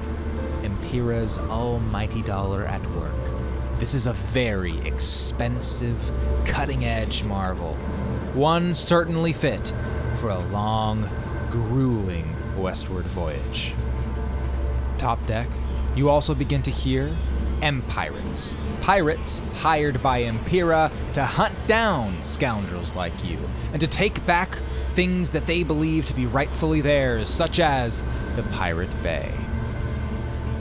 Empira's 0.98 1.38
almighty 1.38 2.24
dollar 2.24 2.66
at 2.66 2.82
work. 2.92 3.14
This 3.78 3.94
is 3.94 4.08
a 4.08 4.14
very 4.14 4.80
expensive, 4.80 6.12
cutting 6.46 6.86
edge 6.86 7.24
marvel. 7.24 7.76
One 8.34 8.74
certainly 8.74 9.32
fit 9.32 9.72
for 10.16 10.30
a 10.30 10.40
long, 10.40 11.08
grueling 11.52 12.34
westward 12.58 13.06
voyage. 13.06 13.76
Top 14.98 15.24
deck, 15.28 15.48
you 15.96 16.10
also 16.10 16.34
begin 16.34 16.64
to 16.64 16.72
hear 16.72 17.16
Empirates. 17.62 18.56
Pirates 18.82 19.44
hired 19.58 20.02
by 20.02 20.24
Empira 20.24 20.92
to 21.14 21.24
hunt 21.24 21.54
down 21.68 22.24
scoundrels 22.24 22.96
like 22.96 23.24
you 23.24 23.38
and 23.72 23.80
to 23.82 23.88
take 23.88 24.26
back 24.26 24.56
things 24.94 25.30
that 25.30 25.46
they 25.46 25.62
believe 25.62 26.08
to 26.08 26.16
be 26.16 26.26
rightfully 26.26 26.82
theirs, 26.82 27.30
such 27.30 27.60
as 27.60 28.02
the 28.36 28.42
Pirate 28.54 29.04
Bay. 29.04 29.32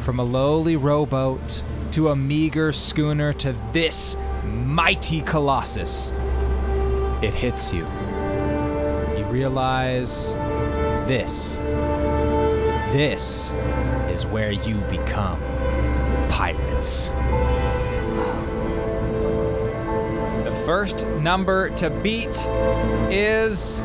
From 0.06 0.20
a 0.20 0.22
lowly 0.22 0.76
rowboat 0.76 1.64
to 1.90 2.10
a 2.10 2.14
meager 2.14 2.72
schooner 2.72 3.32
to 3.32 3.56
this 3.72 4.16
mighty 4.44 5.20
colossus, 5.20 6.12
it 7.22 7.34
hits 7.34 7.74
you. 7.74 7.84
You 9.18 9.24
realize 9.24 10.34
this, 11.08 11.56
this 12.92 13.52
is 14.08 14.24
where 14.24 14.52
you 14.52 14.76
become 14.92 15.40
pirates. 16.30 17.08
The 20.44 20.62
first 20.64 21.04
number 21.18 21.70
to 21.70 21.90
beat 21.90 22.46
is 23.10 23.82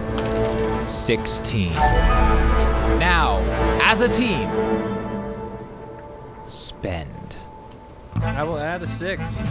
16. 0.84 1.74
Now, 3.00 3.40
as 3.82 4.02
a 4.02 4.08
team, 4.08 4.91
spend. 6.52 7.36
I 8.16 8.44
will 8.44 8.60
add 8.60 8.84
a 8.84 8.88
six. 8.88 9.42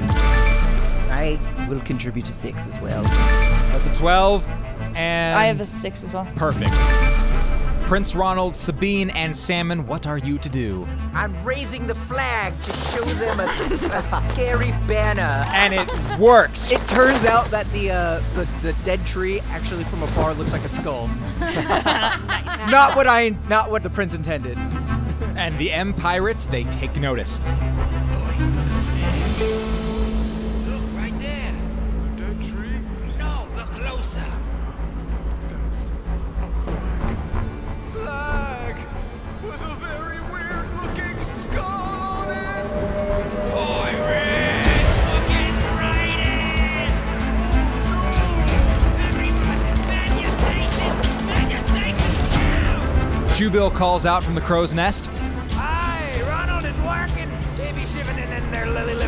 I 1.11 1.39
will 1.69 1.81
contribute 1.81 2.27
to 2.27 2.33
six 2.33 2.67
as 2.67 2.79
well. 2.81 3.03
That's 3.03 3.89
a 3.89 3.95
12, 3.95 4.47
and. 4.49 5.39
I 5.39 5.45
have 5.47 5.61
a 5.61 5.65
six 5.65 6.05
as 6.05 6.13
well. 6.13 6.29
Perfect. 6.37 6.71
Prince 7.91 8.15
Ronald, 8.15 8.57
Sabine, 8.57 9.11
and 9.11 9.37
Salmon, 9.37 9.85
what 9.89 10.07
are 10.07 10.19
you 10.19 10.39
to 10.39 10.49
do? 10.49 10.87
I'm 11.13 11.35
raising 11.45 11.89
the 11.89 11.97
flag 11.97 12.55
to 12.63 12.73
show 12.73 13.03
them 13.05 13.41
a, 13.41 13.47
a 13.47 14.01
scary 14.01 14.71
banner. 14.87 15.45
And 15.53 15.75
it 15.75 16.19
works. 16.21 16.71
It 16.71 16.87
turns 16.87 17.25
out 17.25 17.51
that 17.51 17.69
the, 17.73 17.91
uh, 17.91 18.23
the 18.37 18.49
the 18.63 18.73
dead 18.85 19.05
tree 19.07 19.41
actually 19.49 19.83
from 19.83 20.05
afar 20.05 20.35
looks 20.35 20.53
like 20.53 20.63
a 20.63 20.69
skull. 20.69 21.09
Not 21.41 22.95
what 22.95 23.09
I 23.09 23.35
not 23.49 23.73
what 23.73 23.83
the 23.83 23.91
prince 23.91 24.15
intended. 24.15 24.57
And 25.41 25.57
the 25.57 25.73
Empirates, 25.73 26.45
they 26.45 26.65
take 26.65 26.97
notice. 26.97 27.41
Look 27.41 27.49
right 30.95 31.19
there. 31.19 31.55
The 32.05 32.11
dead 32.19 32.43
tree? 32.43 32.81
No, 33.19 33.49
look 33.57 33.73
closer. 33.73 34.21
That's 35.49 35.93
a 35.93 36.47
black 37.97 38.77
flag 38.77 38.77
with 39.43 39.63
a 39.63 39.75
very 39.77 40.21
weird 40.31 40.69
looking 40.83 41.19
skull 41.25 41.65
on 41.65 42.29
it. 42.31 42.71
Pirates! 43.51 44.93
Right 45.75 46.21
in! 46.21 46.93
Oh, 52.77 53.27
Shoebill 53.31 53.73
calls 53.75 54.05
out 54.05 54.23
from 54.23 54.35
the 54.35 54.43
crow's 54.43 54.75
nest. 54.75 55.11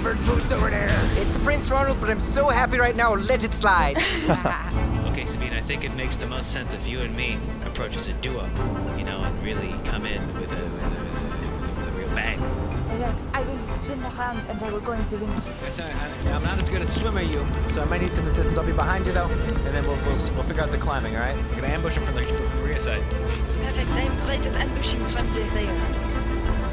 Their 0.03 0.15
lily-livered 0.15 0.27
boots 0.27 0.53
over 0.53 0.71
there. 0.71 0.89
It's 1.17 1.37
Prince 1.39 1.71
Ronald, 1.71 2.01
but 2.01 2.11
I'm 2.11 2.21
so 2.21 2.49
happy 2.49 2.79
right 2.79 2.97
now. 2.97 3.15
Let 3.15 3.45
it 3.45 3.55
slide. 3.55 3.97
Okay, 5.13 5.27
Sabine, 5.27 5.53
I 5.53 5.61
think 5.61 5.85
it 5.85 5.95
makes 5.95 6.17
the 6.17 6.27
most 6.27 6.53
sense 6.53 6.73
if 6.73 6.89
you 6.89 7.01
and 7.01 7.15
me 7.15 7.37
approach 7.67 7.97
as 7.97 8.07
a 8.07 8.15
duo, 8.15 8.49
you 8.97 9.05
know, 9.05 9.21
and 9.23 9.43
really 9.43 9.75
come 9.85 10.07
in 10.07 10.27
with 10.41 10.51
a, 10.51 10.57
with 10.57 10.85
a, 10.85 11.77
with 11.77 11.89
a 11.89 11.91
real 11.99 12.09
bang. 12.15 12.41
Alright, 12.41 13.23
I 13.35 13.43
will 13.43 13.73
swim 13.75 14.03
around 14.03 14.49
and 14.49 14.63
I 14.63 14.71
will 14.73 14.81
go 14.81 14.93
in 14.93 15.03
the 15.03 15.19
window. 15.21 15.53
That's 15.61 15.81
all 15.81 15.87
right. 15.87 15.97
I, 15.97 16.33
I'm 16.33 16.43
not 16.43 16.63
as 16.63 16.71
good 16.71 16.81
a 16.81 16.87
swimmer 16.87 17.21
as 17.21 17.29
you, 17.29 17.47
so 17.69 17.83
I 17.83 17.85
might 17.85 18.01
need 18.01 18.13
some 18.13 18.27
assistance. 18.27 18.57
I'll 18.57 18.65
be 18.65 18.73
behind 18.73 19.07
you 19.07 19.13
though, 19.13 19.29
and 19.29 19.75
then 19.77 19.87
we'll 19.87 19.97
we'll, 19.97 20.17
we'll 20.35 20.45
figure 20.45 20.63
out 20.63 20.73
the 20.73 20.79
climbing. 20.79 21.15
All 21.15 21.23
right? 21.23 21.37
We're 21.51 21.57
gonna 21.57 21.75
ambush 21.75 21.99
him 21.99 22.07
from 22.07 22.15
the, 22.15 22.25
from 22.25 22.61
the 22.61 22.67
rear 22.67 22.79
side. 22.79 23.03
Perfect, 23.11 23.91
I 23.91 24.01
am 24.01 24.17
great 24.17 24.47
at 24.47 24.57
ambushing 24.57 25.05
from 25.05 25.27
the 25.27 25.41
rear. 25.41 26.12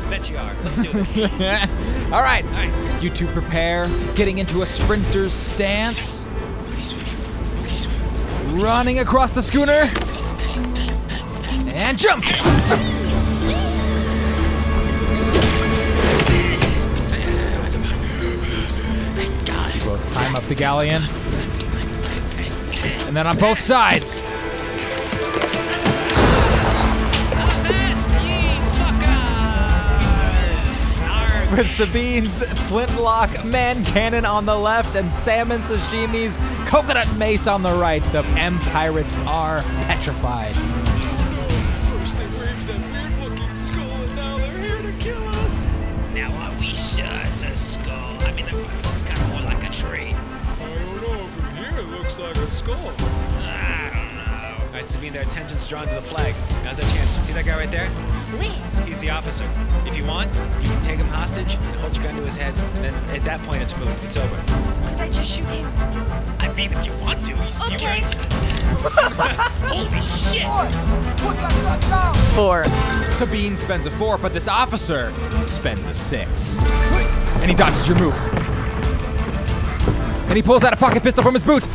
Bet 0.09 0.29
you 0.29 0.37
are. 0.37 0.55
Let's 0.63 0.81
do 0.81 0.91
this. 0.91 1.17
All 2.11 2.23
right, 2.23 2.43
you 3.01 3.11
two 3.11 3.27
prepare, 3.27 3.87
getting 4.15 4.39
into 4.39 4.63
a 4.63 4.65
sprinter's 4.65 5.33
stance, 5.33 6.27
running 8.53 8.99
across 8.99 9.33
the 9.33 9.43
schooner, 9.43 9.87
and 11.71 11.99
jump. 11.99 12.25
You 19.75 19.85
both 19.85 20.11
climb 20.11 20.35
up 20.35 20.43
the 20.45 20.55
galleon, 20.55 21.03
and 23.07 23.15
then 23.15 23.27
on 23.27 23.37
both 23.37 23.59
sides. 23.59 24.23
With 31.57 31.65
Sabine's 31.65 32.43
flintlock 32.67 33.43
man 33.43 33.83
cannon 33.83 34.23
on 34.23 34.45
the 34.45 34.55
left 34.55 34.95
and 34.95 35.11
Salmon 35.11 35.61
Sashimi's 35.61 36.37
coconut 36.69 37.11
mace 37.17 37.47
on 37.47 37.63
the 37.63 37.73
right, 37.73 38.03
the 38.11 38.23
Empirates 38.37 39.17
are 39.25 39.63
petrified. 39.87 40.53
First 41.87 42.19
they 42.19 42.25
waved 42.25 42.67
that 42.67 43.19
weird 43.19 43.57
Skull, 43.57 43.81
and 43.81 44.15
now 44.15 44.37
they're 44.37 44.59
here 44.59 44.91
to 44.91 44.97
kill 44.99 45.27
us. 45.39 45.65
Now 46.13 46.31
are 46.31 46.59
we 46.59 46.67
sure 46.67 47.05
it's 47.25 47.41
a 47.41 47.57
skull? 47.57 48.23
I 48.23 48.31
mean, 48.33 48.45
it 48.45 48.53
looks 48.53 49.01
kind 49.01 49.19
of 49.19 49.29
more 49.29 49.41
like 49.41 49.67
a 49.67 49.73
tree. 49.73 50.13
I 50.13 50.55
don't 50.59 51.01
know. 51.01 51.23
From 51.29 51.55
here, 51.55 51.79
it 51.79 51.87
looks 51.97 52.19
like 52.19 52.37
a 52.37 52.51
skull. 52.51 53.08
I 54.89 55.01
don't 55.01 55.01
know. 55.01 55.09
All 55.09 55.11
right, 55.11 55.11
Sabine, 55.11 55.13
their 55.13 55.21
attention's 55.23 55.67
drawn 55.67 55.87
to 55.87 55.93
the 55.93 56.01
flag. 56.01 56.35
Now's 56.63 56.79
our 56.79 56.89
chance. 56.89 57.11
See 57.17 57.33
that 57.33 57.45
guy 57.45 57.57
right 57.57 57.71
there? 57.71 57.89
Wait. 58.39 58.51
He's 58.87 59.01
the 59.01 59.09
officer. 59.09 59.47
If 59.85 59.95
you 59.95 60.05
want, 60.05 60.33
you 60.61 60.69
can 60.69 60.81
take 60.81 60.97
him 60.97 61.07
hostage 61.07 61.55
and 61.55 61.75
hold 61.79 61.95
your 61.95 62.05
gun 62.05 62.15
to 62.15 62.23
his 62.23 62.35
head, 62.37 62.55
and 62.75 62.83
then 62.83 62.93
at 63.15 63.23
that 63.25 63.41
point, 63.43 63.61
it's 63.61 63.75
moot. 63.77 63.87
It's 64.03 64.17
over. 64.17 64.35
Could 64.35 65.01
I 65.01 65.09
just 65.09 65.37
shoot 65.37 65.51
him? 65.51 65.67
I 66.39 66.53
mean, 66.55 66.73
if 66.73 66.85
you 66.85 66.93
want 67.03 67.21
to, 67.21 67.31
you, 67.31 67.37
you 67.37 67.75
Okay. 67.75 68.01
Holy 69.67 70.01
shit! 70.01 70.43
Put 71.21 71.35
that 71.37 71.63
gun 71.63 71.79
down! 71.89 72.15
Four. 72.35 72.65
Sabine 73.13 73.57
spends 73.57 73.85
a 73.85 73.91
four, 73.91 74.17
but 74.17 74.33
this 74.33 74.47
officer 74.47 75.13
spends 75.45 75.85
a 75.87 75.93
six. 75.93 76.57
And 77.41 77.49
he 77.49 77.55
dodges 77.55 77.87
your 77.87 77.99
move. 77.99 78.15
And 80.29 80.35
he 80.35 80.43
pulls 80.43 80.63
out 80.63 80.73
a 80.73 80.77
pocket 80.77 81.03
pistol 81.03 81.23
from 81.23 81.33
his 81.33 81.43
boot. 81.43 81.67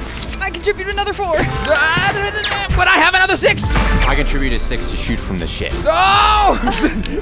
I 0.65 0.67
contribute 0.69 0.93
another 0.95 1.13
four. 1.13 1.37
But 2.75 2.89
I 2.89 2.97
have 2.97 3.13
another 3.13 3.37
six! 3.37 3.65
I 4.09 4.15
contribute 4.15 4.55
a 4.55 4.59
six 4.59 4.91
to 4.91 4.97
shoot 4.97 5.19
from 5.19 5.39
the 5.39 5.47
ship. 5.47 5.75
Oh! 5.85 6.59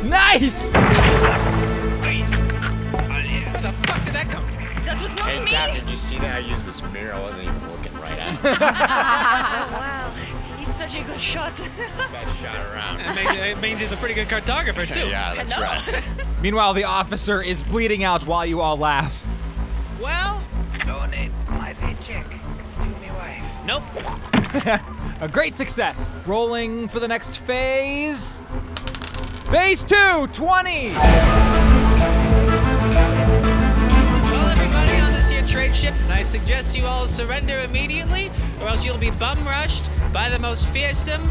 nice! 0.05 0.71
The 0.71 0.79
fuck 3.85 4.05
did 4.05 4.15
that 4.15 4.29
come? 4.31 4.45
That 4.85 5.03
was 5.03 5.11
not 5.17 5.29
Hey, 5.29 5.41
me. 5.41 5.51
Cap, 5.51 5.75
did 5.75 5.91
you 5.91 5.97
see 5.97 6.19
that? 6.21 6.37
I 6.37 6.39
used 6.39 6.65
this 6.67 6.81
mirror. 6.93 7.15
I 7.15 7.21
wasn't 7.21 7.43
even 7.43 7.71
looking 7.73 7.93
right 7.95 8.17
at 8.17 8.35
it. 8.35 8.61
wow. 8.61 10.13
He's 10.57 10.73
such 10.73 10.95
a 10.95 11.03
good 11.03 11.19
shot. 11.19 11.57
Best 11.57 12.41
shot 12.41 12.55
around. 12.73 12.99
That 12.99 13.17
means, 13.17 13.37
it 13.41 13.61
means 13.61 13.81
he's 13.81 13.91
a 13.91 13.97
pretty 13.97 14.15
good 14.15 14.29
cartographer, 14.29 14.87
too. 14.91 15.09
Yeah, 15.09 15.35
that's 15.35 15.51
Hello. 15.51 15.67
right. 15.67 16.05
Meanwhile, 16.41 16.75
the 16.75 16.85
officer 16.85 17.43
is 17.43 17.65
bleeding 17.65 18.05
out 18.05 18.25
while 18.25 18.47
you 18.47 18.61
all 18.61 18.77
laugh. 18.77 19.27
Well, 20.01 20.45
Donate 20.85 21.33
my 21.49 21.75
paycheck 21.75 22.25
to 22.25 22.31
me 22.31 22.37
wife. 22.37 22.42
Nope. 23.67 23.83
A 25.21 25.29
great 25.29 25.57
success. 25.57 26.09
Rolling 26.27 26.89
for 26.89 26.99
the 27.01 27.09
next 27.09 27.39
phase. 27.39 28.43
Phase 29.51 29.85
two, 29.85 30.27
20. 30.33 30.93
Well, 33.23 34.49
everybody 34.49 34.97
on 35.01 35.13
this 35.13 35.29
here 35.29 35.47
trade 35.47 35.75
ship, 35.75 35.95
I 36.09 36.23
suggest 36.23 36.77
you 36.77 36.87
all 36.87 37.07
surrender 37.07 37.61
immediately, 37.61 38.31
or 38.61 38.69
else 38.69 38.85
you'll 38.85 38.99
be 38.99 39.11
bum 39.11 39.45
rushed 39.45 39.91
by 40.13 40.29
the 40.29 40.39
most 40.39 40.69
fearsome, 40.69 41.23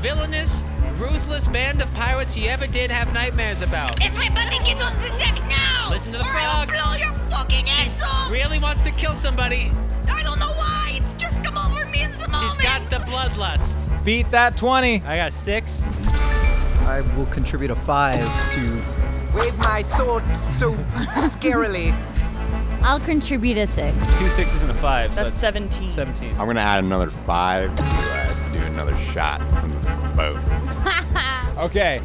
villainous, 0.00 0.64
ruthless 0.98 1.46
band 1.48 1.80
of 1.80 1.92
pirates 1.94 2.36
you 2.36 2.48
ever 2.48 2.66
did 2.66 2.90
have 2.90 3.12
nightmares 3.14 3.62
about. 3.62 4.02
Everybody 4.02 4.58
get 4.64 4.82
on 4.82 4.92
the 5.00 5.08
deck 5.18 5.38
now! 5.48 5.88
Listen 5.90 6.12
to 6.12 6.18
the 6.18 6.24
or 6.24 6.28
I'll 6.28 6.66
frog. 6.66 6.68
blow 6.68 6.94
your 6.96 7.12
fucking 7.30 7.64
She 7.66 7.82
heads 7.82 8.02
off! 8.02 8.30
really 8.30 8.58
wants 8.58 8.82
to 8.82 8.90
kill 8.90 9.14
somebody. 9.14 9.70
I 10.08 10.22
don't 10.22 10.38
know 10.40 10.52
She's 12.40 12.56
got 12.58 12.88
the 12.90 12.96
bloodlust. 12.96 13.76
Beat 14.04 14.30
that 14.30 14.56
20. 14.56 15.02
I 15.02 15.16
got 15.16 15.32
six. 15.32 15.84
I 16.86 17.02
will 17.16 17.26
contribute 17.26 17.70
a 17.70 17.76
five 17.76 18.22
to. 18.54 18.82
Wave 19.36 19.56
my 19.58 19.82
sword 19.82 20.24
so 20.56 20.72
scarily. 21.30 21.92
I'll 22.82 23.00
contribute 23.00 23.58
a 23.58 23.66
six. 23.66 23.96
Two 24.18 24.28
sixes 24.28 24.62
and 24.62 24.70
a 24.70 24.74
five. 24.74 25.12
So 25.12 25.24
That's 25.24 25.36
17. 25.36 25.90
17. 25.90 26.30
I'm 26.32 26.46
gonna 26.46 26.60
add 26.60 26.82
another 26.84 27.10
five 27.10 27.74
to 27.76 27.82
uh, 27.84 28.52
do 28.52 28.60
another 28.60 28.96
shot 28.96 29.40
from 29.60 29.72
the 29.72 29.78
boat. 30.16 30.40
Okay. 31.58 31.98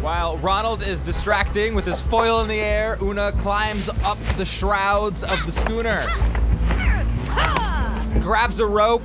While 0.00 0.36
Ronald 0.38 0.80
is 0.82 1.02
distracting 1.02 1.74
with 1.74 1.84
his 1.84 2.00
foil 2.00 2.40
in 2.40 2.46
the 2.46 2.60
air, 2.60 2.96
Una 3.02 3.32
climbs 3.32 3.88
up 4.04 4.16
the 4.36 4.44
shrouds 4.44 5.24
of 5.24 5.44
the 5.44 5.50
schooner, 5.50 6.06
grabs 8.20 8.60
a 8.60 8.66
rope, 8.66 9.02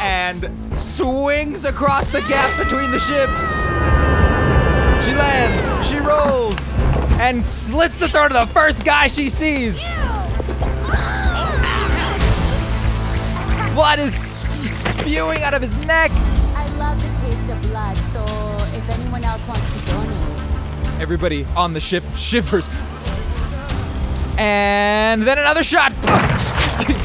and 0.00 0.50
swings 0.78 1.64
across 1.64 2.08
the 2.08 2.20
gap 2.22 2.58
between 2.58 2.90
the 2.90 2.98
ships. 2.98 3.66
She 5.04 5.14
lands, 5.14 5.88
she 5.88 5.98
rolls, 5.98 6.72
and 7.20 7.44
slits 7.44 7.96
the 7.98 8.08
throat 8.08 8.32
of 8.32 8.48
the 8.48 8.52
first 8.52 8.84
guy 8.84 9.06
she 9.06 9.28
sees. 9.28 9.82
Blood 13.74 13.98
is 13.98 14.14
spewing 14.14 15.42
out 15.42 15.54
of 15.54 15.62
his 15.62 15.76
neck. 15.86 16.10
I 16.54 16.68
love 16.78 17.00
the 17.00 17.08
taste 17.20 17.50
of 17.50 17.60
blood, 17.62 17.96
so 18.12 18.24
if 18.76 18.90
anyone 18.90 19.24
else 19.24 19.46
wants 19.46 19.76
to 19.76 19.86
donate. 19.86 21.00
Everybody 21.00 21.46
on 21.56 21.74
the 21.74 21.80
ship 21.80 22.02
shivers. 22.16 22.68
And 24.36 25.22
then 25.22 25.38
another 25.38 25.64
shot 25.64 25.92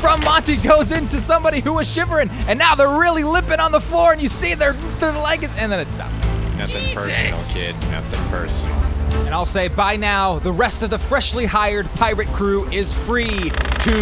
from 0.03 0.19
Monty 0.25 0.57
goes 0.57 0.91
into 0.91 1.21
somebody 1.21 1.61
who 1.61 1.71
was 1.75 1.89
shivering, 1.89 2.29
and 2.49 2.59
now 2.59 2.75
they're 2.75 2.99
really 2.99 3.23
limping 3.23 3.61
on 3.61 3.71
the 3.71 3.79
floor, 3.79 4.11
and 4.11 4.21
you 4.21 4.27
see 4.27 4.53
their 4.53 4.73
their 4.99 5.13
leg 5.13 5.43
is, 5.43 5.57
and 5.57 5.71
then 5.71 5.79
it 5.79 5.89
stops. 5.89 6.13
Nothing 6.57 6.93
personal, 6.93 7.39
kid. 7.53 7.73
Nothing 7.89 8.19
personal. 8.29 8.73
And 9.25 9.29
I'll 9.29 9.45
say 9.45 9.69
by 9.69 9.95
now, 9.95 10.39
the 10.39 10.51
rest 10.51 10.83
of 10.83 10.89
the 10.89 10.99
freshly 10.99 11.45
hired 11.45 11.85
pirate 11.93 12.27
crew 12.29 12.65
is 12.69 12.93
free 12.93 13.29
to 13.29 13.93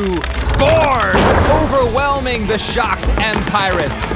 board, 0.58 1.16
overwhelming 1.52 2.48
the 2.48 2.58
shocked 2.58 3.08
M 3.20 3.36
pirates. 3.52 4.16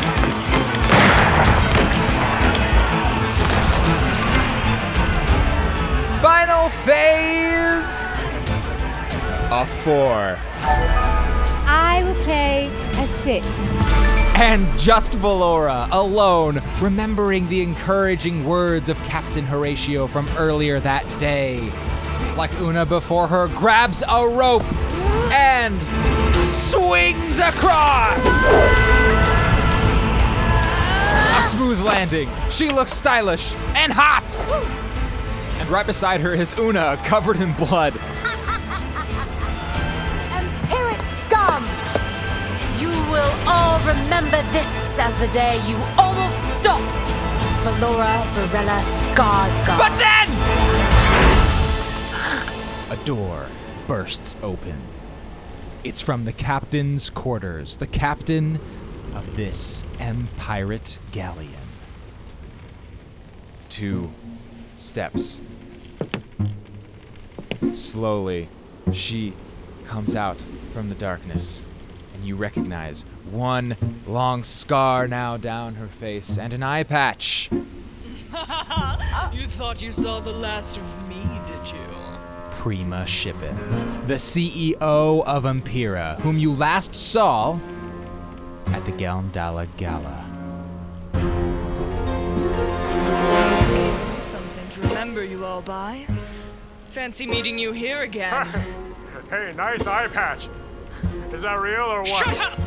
Final 6.20 6.70
phase. 6.70 7.86
A 9.52 9.66
four. 9.84 11.15
I 11.96 12.04
will 12.04 12.24
play 12.26 12.68
a 13.02 13.08
six. 13.08 13.46
And 14.38 14.68
just 14.78 15.14
Valora, 15.14 15.88
alone, 15.94 16.62
remembering 16.82 17.48
the 17.48 17.62
encouraging 17.62 18.44
words 18.44 18.90
of 18.90 19.02
Captain 19.04 19.46
Horatio 19.46 20.06
from 20.06 20.28
earlier 20.38 20.82
that 20.82 21.06
day. 21.22 21.72
Like 22.36 22.54
Una 22.60 22.86
before 22.86 23.30
her, 23.30 23.48
grabs 23.48 24.04
a 24.10 24.28
rope 24.28 24.66
and 25.32 25.80
swings 26.52 27.40
across! 27.40 28.20
A 31.38 31.56
smooth 31.56 31.80
landing. 31.86 32.30
She 32.50 32.68
looks 32.68 32.92
stylish 32.92 33.56
and 33.74 33.94
hot! 33.96 34.36
And 35.62 35.70
right 35.70 35.88
beside 35.88 36.20
her 36.20 36.34
is 36.34 36.60
Una, 36.60 37.00
covered 37.06 37.38
in 37.38 37.54
blood. 37.54 37.94
All 43.48 43.80
remember 43.80 44.42
this 44.52 44.98
as 45.00 45.16
the 45.16 45.28
day 45.28 45.58
you 45.68 45.76
almost 45.98 46.38
stopped 46.60 46.98
Valora 47.66 48.24
Varela 48.34 48.82
Skarsgård. 48.82 49.78
But 49.78 49.98
then! 49.98 50.30
A 52.92 52.98
door 53.06 53.48
bursts 53.88 54.38
open. 54.44 54.78
It's 55.84 56.02
from 56.02 56.26
the 56.26 56.34
captain's 56.34 57.10
quarters, 57.10 57.78
the 57.78 57.88
captain 57.88 58.60
of 59.16 59.36
this 59.36 59.86
M 60.00 60.28
pirate 60.38 60.98
galleon. 61.12 61.52
Two 63.70 64.12
steps. 64.76 65.42
Slowly, 67.74 68.48
she 68.94 69.34
comes 69.86 70.16
out 70.16 70.38
from 70.72 70.90
the 70.90 70.96
darkness, 70.96 71.64
and 72.14 72.24
you 72.24 72.36
recognize 72.36 73.06
one 73.32 73.76
long 74.08 74.44
scar 74.44 75.08
now 75.08 75.38
down 75.38 75.76
her 75.76 75.88
face 75.88 76.38
and 76.38 76.54
an 76.54 76.64
eye 76.64 76.84
patch. 76.84 77.50
you 77.52 79.48
thought 79.48 79.82
you 79.82 79.92
saw 79.92 80.20
the 80.20 80.32
last 80.32 80.78
of 80.78 81.10
me, 81.10 81.24
did 81.48 81.72
you? 81.72 81.80
Prima 82.52 83.06
Shippen, 83.06 83.56
the 84.08 84.16
CEO 84.16 85.24
of 85.24 85.44
Empira, 85.44 86.20
whom 86.22 86.38
you 86.38 86.54
last 86.54 86.96
saw 86.96 87.60
at 88.68 88.86
the 88.86 88.92
Galndala 88.92 89.68
Gala. 89.78 90.24
Something 94.20 94.70
to 94.70 94.82
remember 94.90 95.24
you 95.24 95.46
all 95.46 95.62
by. 95.62 96.08
Fancy 96.90 97.28
meeting 97.28 97.60
you 97.60 97.72
here 97.72 98.02
again. 98.02 98.48
Hey, 99.30 99.54
nice 99.58 99.88
eye 99.88 100.08
patch. 100.08 100.50
Is 101.34 101.42
that 101.42 101.60
real 101.60 101.82
or 101.82 102.02
what? 102.02 102.08
Shut 102.08 102.38
up! 102.40 102.65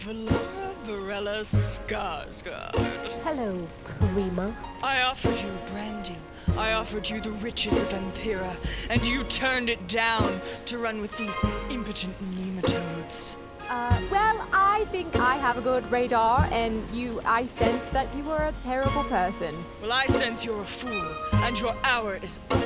Valora 0.00 0.74
Varela 0.86 1.44
Skarsgård. 1.44 2.74
Hello, 3.22 3.68
Karima. 3.84 4.54
I 4.82 5.02
offered 5.02 5.38
you 5.42 5.50
brandy. 5.70 6.16
I 6.56 6.72
offered 6.72 7.10
you 7.10 7.20
the 7.20 7.32
riches 7.32 7.82
of 7.82 7.90
Empira, 7.90 8.56
and 8.88 9.06
you 9.06 9.24
turned 9.24 9.68
it 9.68 9.86
down 9.88 10.40
to 10.64 10.78
run 10.78 11.02
with 11.02 11.14
these 11.18 11.36
impotent 11.68 12.14
nematodes. 12.34 13.36
Uh, 13.68 14.00
well, 14.10 14.48
I 14.54 14.86
think 14.90 15.16
I 15.16 15.36
have 15.36 15.58
a 15.58 15.60
good 15.60 15.84
radar, 15.92 16.48
and 16.50 16.82
you, 16.94 17.20
I 17.26 17.44
sense 17.44 17.84
that 17.88 18.14
you 18.16 18.30
are 18.30 18.48
a 18.48 18.52
terrible 18.52 19.04
person. 19.04 19.54
Well, 19.82 19.92
I 19.92 20.06
sense 20.06 20.46
you're 20.46 20.62
a 20.62 20.64
fool, 20.64 21.14
and 21.44 21.60
your 21.60 21.76
hour 21.84 22.18
is 22.22 22.40
up. 22.50 22.64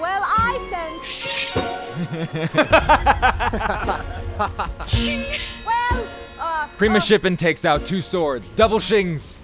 Well, 0.00 0.22
I 0.24 0.58
sense. 0.68 1.56
well. 5.66 5.75
Prima 6.76 7.00
Shippen 7.00 7.36
takes 7.36 7.64
out 7.64 7.86
two 7.86 8.00
swords, 8.00 8.50
double 8.50 8.78
shings. 8.78 9.42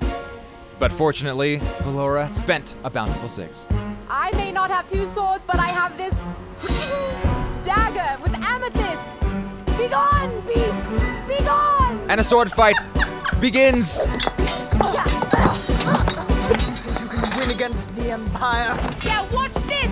But 0.78 0.92
fortunately, 0.92 1.58
Valora 1.84 2.32
spent 2.34 2.74
a 2.84 2.90
bountiful 2.90 3.28
six. 3.28 3.68
I 4.08 4.30
may 4.36 4.52
not 4.52 4.70
have 4.70 4.88
two 4.88 5.06
swords, 5.06 5.44
but 5.44 5.58
I 5.58 5.68
have 5.68 5.96
this 5.96 6.12
dagger 7.64 8.20
with 8.22 8.34
amethyst. 8.44 9.20
Begone, 9.78 10.40
beast! 10.46 11.38
Begone! 11.40 12.10
And 12.10 12.20
a 12.20 12.24
sword 12.24 12.50
fight 12.50 12.76
begins. 13.40 14.04
You 14.06 14.10
can 17.08 17.28
win 17.38 17.50
against 17.54 17.94
the 17.96 18.10
Empire. 18.10 18.76
Yeah, 19.06 19.22
watch 19.32 19.54
this! 19.66 19.90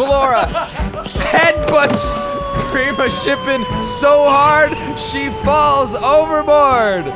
Valora 0.00 0.46
headbutts 1.04 2.39
Prima 2.68 3.10
Shippen 3.10 3.64
so 3.82 4.24
hard 4.28 4.72
she 4.98 5.30
falls 5.44 5.94
overboard. 5.94 7.06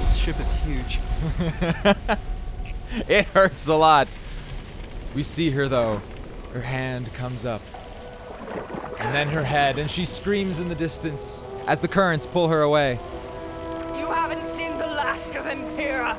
This 0.00 0.16
ship 0.16 0.40
is 0.40 0.50
huge. 0.64 1.00
it 3.08 3.26
hurts 3.26 3.68
a 3.68 3.74
lot. 3.74 4.18
We 5.14 5.22
see 5.22 5.50
her 5.50 5.68
though. 5.68 6.00
Her 6.52 6.62
hand 6.62 7.12
comes 7.14 7.44
up. 7.44 7.62
And 9.00 9.14
then 9.14 9.28
her 9.28 9.44
head, 9.44 9.78
and 9.78 9.90
she 9.90 10.04
screams 10.04 10.58
in 10.58 10.68
the 10.68 10.74
distance 10.74 11.44
as 11.66 11.80
the 11.80 11.88
currents 11.88 12.26
pull 12.26 12.48
her 12.48 12.62
away. 12.62 12.98
You 13.96 14.10
haven't 14.10 14.42
seen 14.42 14.76
the 14.78 14.86
last 14.86 15.36
of 15.36 15.44
Empira. 15.44 16.16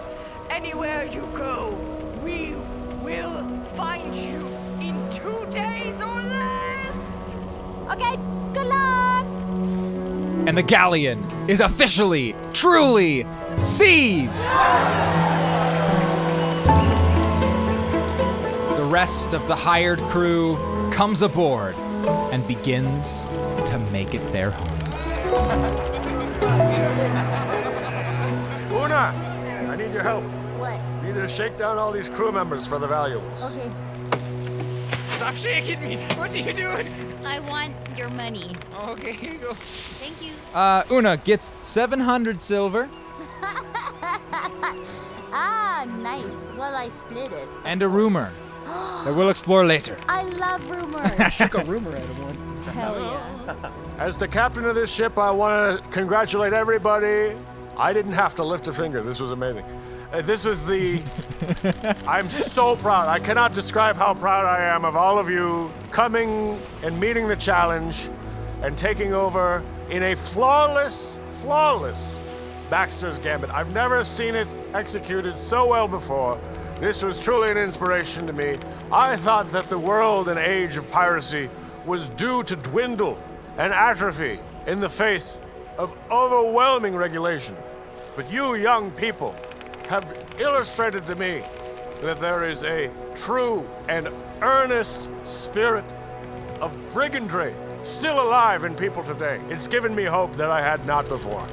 Anywhere 0.50 1.06
you 1.06 1.28
go, 1.34 1.78
we 2.24 2.54
will 3.04 3.62
find 3.64 4.16
you 4.16 4.48
in 4.82 5.10
two 5.10 5.46
days 5.52 6.02
or 6.02 6.22
less. 6.22 6.29
Okay, 7.92 8.16
good 8.54 8.68
luck! 8.68 9.26
And 10.48 10.56
the 10.56 10.64
galleon 10.64 11.24
is 11.50 11.60
officially, 11.60 12.36
truly 12.54 13.26
seized. 13.58 14.60
The 18.78 18.86
rest 18.86 19.34
of 19.34 19.48
the 19.48 19.56
hired 19.56 20.00
crew 20.04 20.58
comes 20.92 21.22
aboard 21.22 21.76
and 22.32 22.48
begins 22.48 23.26
to 23.66 23.80
make 23.92 24.14
it 24.14 24.32
their 24.32 24.52
home. 24.52 24.70
Una, 28.72 29.14
I 29.68 29.76
need 29.76 29.92
your 29.92 30.04
help. 30.04 30.24
What? 30.60 30.80
I 30.80 31.02
need 31.02 31.16
you 31.16 31.22
to 31.22 31.28
shake 31.28 31.58
down 31.58 31.78
all 31.78 31.92
these 31.92 32.10
crew 32.10 32.32
members 32.32 32.68
for 32.68 32.78
the 32.80 32.88
valuables. 32.88 33.44
Okay. 33.44 33.72
Stop 35.18 35.36
shaking 35.36 35.82
me. 35.82 35.98
What 36.16 36.34
are 36.34 36.40
you 36.40 36.54
doing? 36.54 37.09
I 37.26 37.40
want 37.42 37.74
your 37.98 38.10
money. 38.10 38.56
Okay, 38.74 39.14
here 39.14 39.34
you 39.34 39.38
go. 39.40 39.54
Thank 39.54 40.32
you. 40.32 40.38
Uh, 40.54 40.84
Una 40.92 41.18
gets 41.18 41.52
700 41.62 42.42
silver 42.42 42.90
ah, 45.32 45.86
nice. 45.88 46.52
Well, 46.58 46.76
I 46.76 46.90
split 46.90 47.32
it. 47.34 47.48
and 47.66 47.82
a 47.84 47.88
rumor 47.88 48.32
that 48.66 49.14
we'll 49.16 49.30
explore 49.30 49.66
later. 49.66 49.98
I 50.08 50.24
love 50.24 50.68
rumors. 50.70 51.12
Shook 51.34 51.54
a 51.56 51.64
rumor 51.64 51.96
out 51.96 52.02
of 52.04 52.24
one. 52.24 52.64
Hell 52.74 53.00
yeah. 53.00 53.72
As 54.00 54.18
the 54.18 54.28
captain 54.28 54.66
of 54.66 54.76
this 54.76 54.94
ship, 54.94 55.18
I 55.18 55.32
want 55.32 55.84
to 55.84 55.90
congratulate 55.90 56.54
everybody. 56.54 57.36
I 57.78 57.94
didn't 57.94 58.14
have 58.14 58.36
to 58.36 58.44
lift 58.44 58.68
a 58.68 58.74
finger. 58.74 59.02
This 59.02 59.20
was 59.20 59.32
amazing. 59.32 59.66
Uh, 60.12 60.22
This 60.22 60.46
was 60.46 60.66
the. 60.66 61.02
I'm 62.08 62.30
so 62.30 62.76
proud. 62.76 63.08
I 63.08 63.20
cannot 63.20 63.54
describe 63.54 63.96
how 63.96 64.14
proud 64.14 64.46
I 64.46 64.64
am 64.64 64.86
of 64.86 64.96
all 64.96 65.20
of 65.20 65.30
you 65.30 65.72
coming 65.92 66.60
and 66.84 67.00
meeting 67.00 67.28
the 67.28 67.36
challenge 67.36 68.10
and 68.62 68.78
taking 68.78 69.14
over 69.14 69.64
in 69.90 70.04
a 70.04 70.16
flawless, 70.16 71.20
flawless 71.42 72.18
Baxter's 72.70 73.18
Gambit. 73.20 73.50
I've 73.52 73.72
never 73.74 74.04
seen 74.04 74.36
it 74.36 74.48
executed 74.74 75.38
so 75.38 75.68
well 75.68 75.88
before. 75.88 76.40
This 76.80 77.04
was 77.04 77.20
truly 77.20 77.52
an 77.52 77.58
inspiration 77.58 78.26
to 78.28 78.34
me. 78.34 78.58
I 78.92 79.16
thought 79.18 79.52
that 79.52 79.66
the 79.66 79.78
world 79.80 80.30
and 80.30 80.40
age 80.40 80.78
of 80.78 80.90
piracy 80.92 81.50
was 81.86 82.10
due 82.10 82.44
to 82.44 82.56
dwindle 82.56 83.18
and 83.58 83.74
atrophy 83.74 84.40
in 84.68 84.80
the 84.80 84.90
face 84.90 85.42
of 85.78 85.94
overwhelming 86.12 86.96
regulation. 86.96 87.56
But 88.16 88.32
you 88.32 88.56
young 88.56 88.92
people 88.92 89.36
have 89.90 90.16
illustrated 90.40 91.04
to 91.08 91.16
me 91.16 91.42
that 92.04 92.20
there 92.20 92.48
is 92.48 92.64
a 92.64 92.92
true 93.16 93.68
and 93.88 94.08
earnest 94.44 95.10
spirit 95.24 95.84
of 96.62 96.72
brigandry 96.94 97.56
still 97.82 98.22
alive 98.22 98.66
in 98.66 98.76
people 98.76 99.04
today. 99.04 99.42
It's 99.50 99.68
given 99.68 99.96
me 99.96 100.04
hope 100.04 100.34
that 100.34 100.52
I 100.52 100.62
had 100.62 100.86
not 100.86 101.10
before. 101.10 101.46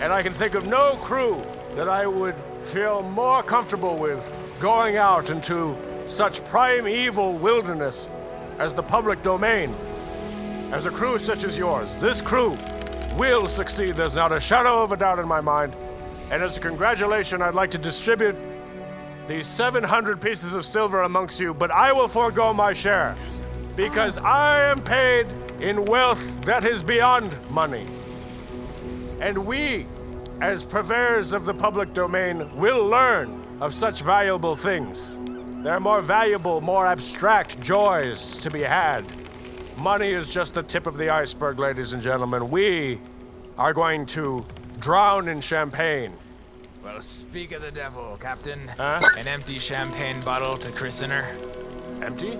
And 0.00 0.12
I 0.12 0.22
can 0.22 0.32
think 0.32 0.54
of 0.54 0.66
no 0.66 0.94
crew 1.02 1.42
that 1.74 1.88
I 1.88 2.06
would 2.06 2.36
feel 2.60 3.02
more 3.10 3.42
comfortable 3.42 3.98
with 3.98 4.32
going 4.60 4.96
out 4.96 5.28
into 5.28 5.76
such 6.06 6.44
primeval 6.44 7.32
wilderness 7.32 8.08
as 8.60 8.72
the 8.72 8.84
public 8.84 9.20
domain. 9.24 9.74
As 10.70 10.86
a 10.86 10.90
crew 10.90 11.18
such 11.18 11.42
as 11.42 11.58
yours, 11.58 11.98
this 11.98 12.22
crew 12.22 12.56
will 13.16 13.48
succeed. 13.48 13.96
There's 13.96 14.14
not 14.14 14.30
a 14.30 14.38
shadow 14.38 14.80
of 14.80 14.92
a 14.92 14.96
doubt 14.96 15.18
in 15.18 15.26
my 15.26 15.40
mind. 15.40 15.74
And 16.30 16.42
as 16.42 16.56
a 16.56 16.60
congratulation, 16.60 17.42
I'd 17.42 17.54
like 17.54 17.70
to 17.72 17.78
distribute 17.78 18.36
these 19.26 19.46
700 19.46 20.20
pieces 20.20 20.54
of 20.54 20.64
silver 20.64 21.02
amongst 21.02 21.40
you, 21.40 21.52
but 21.52 21.70
I 21.70 21.92
will 21.92 22.08
forego 22.08 22.52
my 22.52 22.72
share 22.72 23.16
because 23.76 24.18
I 24.18 24.62
am 24.62 24.82
paid 24.82 25.32
in 25.60 25.84
wealth 25.84 26.40
that 26.42 26.64
is 26.64 26.82
beyond 26.82 27.36
money. 27.50 27.86
And 29.20 29.38
we, 29.46 29.86
as 30.40 30.64
purveyors 30.64 31.32
of 31.32 31.44
the 31.44 31.54
public 31.54 31.92
domain, 31.92 32.54
will 32.56 32.86
learn 32.86 33.44
of 33.60 33.74
such 33.74 34.02
valuable 34.02 34.56
things. 34.56 35.20
There 35.62 35.74
are 35.74 35.80
more 35.80 36.00
valuable, 36.00 36.60
more 36.60 36.86
abstract 36.86 37.60
joys 37.60 38.38
to 38.38 38.50
be 38.50 38.62
had. 38.62 39.04
Money 39.76 40.10
is 40.10 40.32
just 40.32 40.54
the 40.54 40.62
tip 40.62 40.86
of 40.86 40.96
the 40.96 41.10
iceberg, 41.10 41.58
ladies 41.58 41.92
and 41.92 42.00
gentlemen. 42.00 42.50
We 42.50 43.00
are 43.58 43.74
going 43.74 44.06
to 44.06 44.46
drown 44.78 45.28
in 45.28 45.40
champagne. 45.40 46.14
Well, 46.82 47.00
speak 47.00 47.52
of 47.52 47.62
the 47.62 47.70
devil, 47.70 48.16
Captain. 48.20 48.58
Huh? 48.76 49.00
An 49.18 49.28
empty 49.28 49.58
champagne 49.58 50.20
bottle 50.22 50.56
to 50.58 50.70
christen 50.72 51.10
her. 51.10 51.26
Empty? 52.02 52.36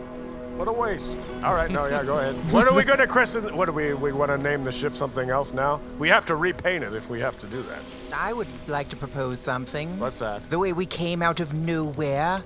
What 0.56 0.68
a 0.68 0.72
waste. 0.72 1.18
All 1.42 1.54
right, 1.54 1.70
no, 1.70 1.86
yeah, 1.86 2.02
go 2.04 2.18
ahead. 2.18 2.34
What 2.52 2.66
are 2.66 2.74
we 2.74 2.84
going 2.84 2.98
to 2.98 3.06
christen? 3.06 3.54
What 3.56 3.66
do 3.66 3.72
we 3.72 3.94
we 3.94 4.12
want 4.12 4.30
to 4.30 4.38
name 4.38 4.64
the 4.64 4.72
ship 4.72 4.94
something 4.94 5.30
else 5.30 5.52
now? 5.52 5.80
We 5.98 6.08
have 6.08 6.26
to 6.26 6.36
repaint 6.36 6.84
it 6.84 6.94
if 6.94 7.08
we 7.08 7.20
have 7.20 7.38
to 7.38 7.46
do 7.46 7.62
that. 7.62 7.80
I 8.14 8.32
would 8.32 8.48
like 8.66 8.88
to 8.90 8.96
propose 8.96 9.40
something. 9.40 9.98
What's 9.98 10.18
that? 10.18 10.48
The 10.50 10.58
way 10.58 10.72
we 10.72 10.86
came 10.86 11.22
out 11.22 11.40
of 11.40 11.54
nowhere, 11.54 12.42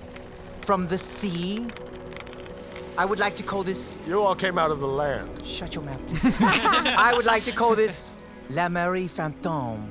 from 0.60 0.86
the 0.86 0.98
sea. 0.98 1.70
I 2.96 3.04
would 3.04 3.18
like 3.18 3.34
to 3.36 3.42
call 3.42 3.64
this. 3.64 3.98
You 4.06 4.20
all 4.20 4.36
came 4.36 4.58
out 4.58 4.70
of 4.70 4.78
the 4.80 4.86
land. 4.86 5.44
Shut 5.44 5.74
your 5.74 5.84
mouth, 5.84 6.00
please. 6.06 6.36
I 6.40 7.12
would 7.16 7.26
like 7.26 7.42
to 7.44 7.52
call 7.52 7.74
this 7.74 8.12
La 8.50 8.68
Marie 8.68 9.08
Fantôme, 9.08 9.84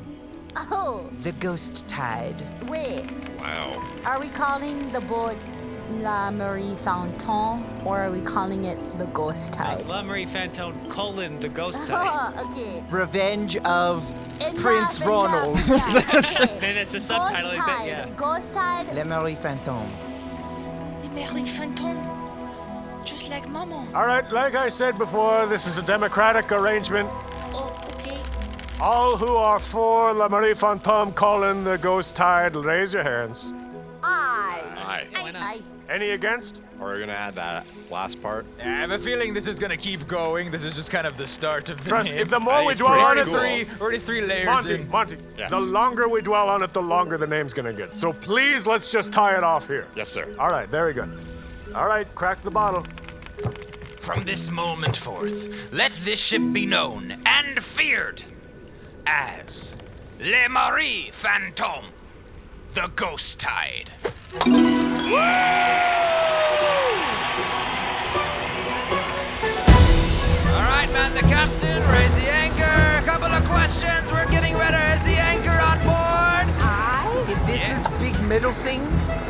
Oh, 0.55 1.09
the 1.19 1.31
ghost 1.33 1.87
tide. 1.87 2.35
wait. 2.67 3.05
Wow. 3.39 3.81
Are 4.05 4.19
we 4.19 4.29
calling 4.29 4.91
the 4.91 5.01
boat 5.01 5.35
La 5.89 6.31
Marie 6.31 6.75
Fountain 6.75 7.63
or 7.85 7.99
are 7.99 8.11
we 8.11 8.21
calling 8.21 8.63
it 8.63 8.77
the 8.97 9.05
Ghost 9.07 9.51
Tide? 9.51 9.79
It's 9.79 9.87
La 9.87 10.01
Marie 10.01 10.25
Fantone 10.25 10.89
colon 10.89 11.39
the 11.41 11.49
ghost 11.49 11.87
tide. 11.89 12.33
Oh, 12.37 12.49
okay. 12.49 12.83
Revenge 12.89 13.57
of 13.57 14.09
Enough, 14.39 14.55
Prince 14.61 15.01
enough. 15.01 15.09
Ronald. 15.09 15.59
Yeah, 15.67 15.75
okay. 16.15 16.57
Then 16.61 16.77
it's 16.77 16.93
the 16.93 17.01
subtitle. 17.01 17.49
Ghost 17.51 17.57
is 17.59 17.65
that- 17.65 17.77
Tide. 17.77 17.87
yeah. 17.87 18.09
Ghost 18.15 18.53
Tide. 18.53 18.93
La 18.95 19.03
Marie 19.03 19.35
Fantôme. 19.35 19.89
La 21.03 21.09
Marie 21.09 21.43
Fantôme. 21.49 21.99
Just 23.05 23.29
like 23.29 23.47
Maman. 23.49 23.93
All 23.93 24.05
right, 24.05 24.29
like 24.31 24.55
I 24.55 24.69
said 24.69 24.97
before, 24.97 25.45
this 25.47 25.67
is 25.67 25.77
a 25.77 25.81
democratic 25.83 26.51
arrangement. 26.53 27.09
Okay. 28.83 28.91
All 28.91 29.15
who 29.17 29.35
are 29.35 29.59
for 29.59 30.13
La 30.13 30.27
Marie 30.27 30.53
Fantôme 30.53 31.15
calling 31.15 31.63
the 31.63 31.77
ghost 31.77 32.15
tide, 32.17 32.55
raise 32.55 32.93
your 32.93 33.03
hands. 33.03 33.53
Aye. 34.03 34.61
Aye. 34.77 35.07
Aye. 35.35 35.61
Any 35.89 36.09
against? 36.11 36.61
Or 36.79 36.91
Are 36.91 36.93
we 36.95 36.99
gonna 37.01 37.13
add 37.13 37.35
that 37.35 37.65
last 37.89 38.21
part? 38.21 38.45
I 38.59 38.63
have 38.63 38.91
a 38.91 38.99
feeling 38.99 39.33
this 39.33 39.47
is 39.47 39.57
gonna 39.59 39.77
keep 39.77 40.05
going. 40.07 40.51
This 40.51 40.65
is 40.65 40.75
just 40.75 40.91
kind 40.91 41.07
of 41.07 41.15
the 41.15 41.25
start 41.27 41.69
of 41.69 41.81
the 41.81 41.89
Trust 41.89 42.11
name. 42.11 42.19
if 42.19 42.29
the 42.29 42.39
more 42.39 42.65
we 42.65 42.73
dwell 42.73 42.99
on 42.99 43.15
pretty 43.15 43.21
it, 43.21 43.25
cool. 43.25 43.35
three, 43.75 43.81
already 43.81 43.99
three 43.99 44.21
layers 44.21 44.45
Monty, 44.45 44.75
in. 44.75 44.89
Monty, 44.89 45.17
Yes. 45.37 45.49
the 45.51 45.59
longer 45.59 46.09
we 46.09 46.21
dwell 46.21 46.49
on 46.49 46.61
it, 46.61 46.73
the 46.73 46.81
longer 46.81 47.17
the 47.17 47.27
name's 47.27 47.53
gonna 47.53 47.73
get. 47.73 47.95
So 47.95 48.11
please, 48.11 48.67
let's 48.67 48.91
just 48.91 49.13
tie 49.13 49.37
it 49.37 49.43
off 49.45 49.67
here. 49.67 49.85
Yes, 49.95 50.09
sir. 50.09 50.27
All 50.39 50.49
right, 50.49 50.67
very 50.67 50.91
good. 50.93 51.09
All 51.73 51.87
right, 51.87 52.07
crack 52.15 52.41
the 52.41 52.51
bottle. 52.51 52.85
From 53.97 54.25
this 54.25 54.49
moment 54.51 54.97
forth, 54.97 55.71
let 55.71 55.91
this 56.03 56.19
ship 56.19 56.41
be 56.51 56.65
known 56.65 57.15
and 57.25 57.61
feared 57.63 58.21
as 59.07 59.75
Le 60.19 60.47
Marie 60.49 61.09
Fantôme, 61.11 61.85
the 62.73 62.89
Ghost 62.95 63.39
Tide. 63.39 63.91
All 70.47 70.61
right, 70.69 70.89
man, 70.93 71.13
the 71.13 71.21
capstan, 71.21 71.81
raise 71.93 72.15
the 72.15 72.29
anchor. 72.31 72.63
A 72.63 73.05
couple 73.05 73.27
of 73.27 73.43
questions. 73.45 74.11
We're 74.11 74.29
getting 74.31 74.55
ready. 74.57 74.77
Is 74.93 75.03
the 75.03 75.17
anchor 75.17 75.51
on 75.51 75.79
board? 75.79 76.47
Aye. 76.61 77.25
Is 77.29 77.39
this 77.47 77.61
this 77.61 77.87
big 78.01 78.19
metal 78.27 78.51
thing? 78.53 78.81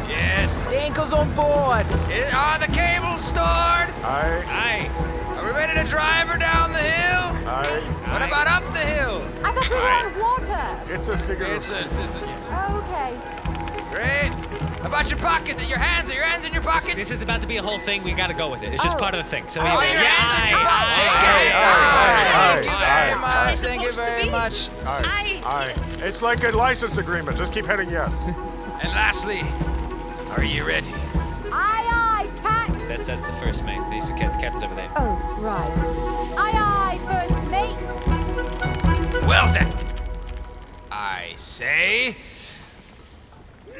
Yes. 0.08 0.66
The 0.68 0.78
anchor's 0.82 1.14
on 1.14 1.30
board. 1.36 1.86
Is, 2.12 2.32
are 2.34 2.60
the 2.60 2.68
cables 2.72 3.24
stored? 3.24 3.90
Aye. 4.04 4.44
Aye. 4.48 5.38
Are 5.38 5.46
we 5.46 5.52
ready 5.52 5.74
to 5.80 5.86
drive 5.86 6.28
her 6.28 6.38
down 6.38 6.72
the 6.74 6.80
hill? 6.80 7.13
Aye. 7.46 7.80
What 8.12 8.22
about 8.22 8.48
up 8.48 8.66
the 8.74 8.80
hill? 8.80 9.22
I 9.44 9.52
thought 9.52 9.70
we 9.70 9.76
were 9.76 9.90
on 9.90 10.14
water. 10.20 10.94
It's 10.94 11.10
a 11.10 11.18
figure 11.18 11.46
It's 11.46 11.72
of 11.72 11.78
a, 11.78 12.04
it's 12.04 12.16
a 12.16 12.20
Okay. 12.80 13.18
great. 13.92 14.32
How 14.82 14.88
about 14.90 15.10
your 15.10 15.20
pockets? 15.20 15.68
Your 15.68 15.78
hands? 15.80 16.10
Are 16.12 16.14
your 16.14 16.24
hands 16.26 16.46
in 16.46 16.54
your 16.54 16.62
pockets? 16.62 16.96
This 16.96 17.12
is 17.12 17.22
about 17.22 17.42
to 17.42 17.48
be 17.48 17.58
a 17.58 17.62
whole 17.62 17.80
thing. 17.80 18.04
We 18.04 18.14
got 18.14 18.28
to 18.28 18.34
go 18.34 18.50
with 18.50 18.64
it. 18.64 18.74
It's 18.74 18.84
just 18.84 18.98
Oh. 18.98 19.00
part 19.00 19.14
of 19.16 19.24
the 19.24 19.30
thing. 19.30 19.48
So 19.48 19.62
Oh, 19.62 19.64
we, 19.80 19.86
your 19.92 20.02
yeah, 20.02 20.04
hands 20.04 20.38
in 20.38 20.44
aye, 20.44 20.50
your 20.50 20.60
aye, 20.60 20.64
pockets. 20.64 21.56
Aye, 21.56 22.34
aye, 22.34 22.54
Thank 22.54 22.64
you 22.64 22.72
very 22.72 23.12
aye, 23.12 23.16
much. 23.16 23.48
aye. 23.48 23.56
Thank 23.56 23.82
you 23.84 23.92
very 23.92 24.30
much. 24.30 24.70
Aye. 24.86 25.42
Aye. 25.46 25.74
It's 26.06 26.22
like 26.22 26.44
a 26.44 26.52
license 26.52 26.98
agreement. 26.98 27.38
Just 27.38 27.54
keep 27.54 27.66
hitting 27.66 27.90
yes. 27.90 28.28
And 28.82 28.92
lastly, 28.92 29.42
are 30.32 30.44
you 30.44 30.66
ready? 30.66 30.92
Aye, 31.52 32.26
aye, 32.26 32.28
Captain. 32.42 32.88
That's 32.88 33.08
that's 33.08 33.28
the 33.28 33.34
first 33.36 33.64
mate. 33.64 33.80
He's 33.92 34.08
the 34.10 34.16
cap- 34.16 34.34
the 34.34 34.40
captain's 34.40 34.64
over 34.64 34.76
there. 34.76 34.90
Oh, 34.98 35.18
right. 35.40 35.72
Aye, 35.72 35.72
aye, 35.72 35.76
first 35.76 35.94
mate. 35.96 36.73
Well 39.28 39.52
then, 39.54 39.74
I 40.92 41.34
say. 41.36 42.16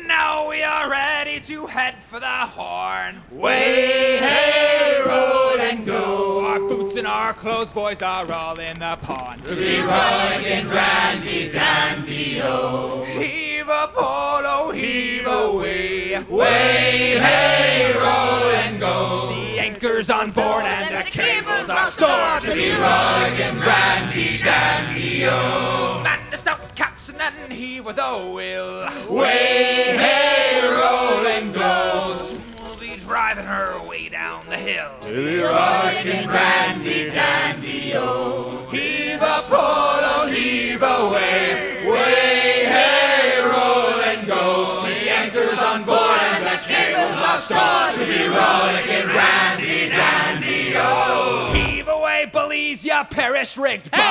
Now 0.06 0.50
we 0.50 0.64
are 0.64 0.90
ready 0.90 1.40
to 1.42 1.68
head 1.68 2.04
for 2.04 2.20
the 2.20 2.26
horn. 2.26 3.22
Way, 3.32 4.18
hey, 4.20 5.02
roll 5.06 5.60
and 5.60 5.86
go. 5.86 6.46
Our 6.46 6.60
boots 6.60 6.96
and 6.96 7.08
our 7.08 7.34
clothes, 7.34 7.70
boys, 7.70 8.02
are 8.02 8.32
all 8.32 8.60
in 8.60 8.80
the 8.80 8.98
pond. 9.02 9.44
To 9.46 9.56
be 9.56 9.80
rollicking, 9.82 10.70
randy 10.70 11.50
dandy 11.50 12.42
o. 12.42 13.04
Heave 13.04 13.68
a 13.68 13.90
polo, 13.94 14.72
heave 14.72 15.28
away. 15.28 16.24
Way, 16.30 17.18
hey, 17.20 17.94
roll 17.96 18.52
and 18.52 18.80
go. 18.80 19.28
The 19.30 19.60
anchor's 19.60 20.10
on 20.10 20.32
board 20.32 20.44
and 20.44 20.52
the 20.52 20.53
are 21.84 21.92
stored. 21.92 22.42
To 22.44 22.56
be 22.56 22.72
rollicking, 22.72 23.60
randy 23.60 24.38
dandy 24.38 25.26
o. 25.26 26.02
Man 26.04 26.20
the 26.32 26.38
stout 26.38 26.76
capstan 26.76 27.20
and 27.22 27.52
heave 27.52 27.86
with 27.86 27.98
a 27.98 28.32
will. 28.34 28.88
Way, 29.10 29.98
hey, 29.98 30.62
roll 30.64 31.28
and 31.28 31.54
go. 31.54 32.18
We'll 32.62 32.78
be 32.78 32.96
driving 32.98 33.46
her 33.46 33.86
way 33.88 34.10
down 34.10 34.48
the 34.48 34.58
hill. 34.58 34.92
To 35.02 35.10
be 35.10 35.42
rollicking, 35.42 36.28
randy 36.30 37.10
dandy 37.10 37.94
o. 37.96 38.68
Heave 38.72 39.22
a 39.22 39.44
polo, 39.48 40.28
heave 40.28 40.82
away. 40.82 41.84
Way, 41.86 42.64
hey, 42.76 43.42
roll 43.42 44.00
and 44.12 44.26
go. 44.26 44.84
The 44.88 45.10
anchor's 45.10 45.60
on 45.60 45.84
board 45.84 46.20
and 46.32 46.46
the 46.46 46.60
cables 46.66 47.20
are 47.30 47.40
stored. 47.40 47.96
To 47.96 48.06
be 48.06 48.28
rollicking, 48.28 49.08
randy 49.08 49.90
dandy 49.90 50.74
o. 50.78 51.23
Bullies, 52.74 52.86
ya 52.86 53.04
perish 53.04 53.56
rigged 53.58 53.92
bums. 53.92 54.02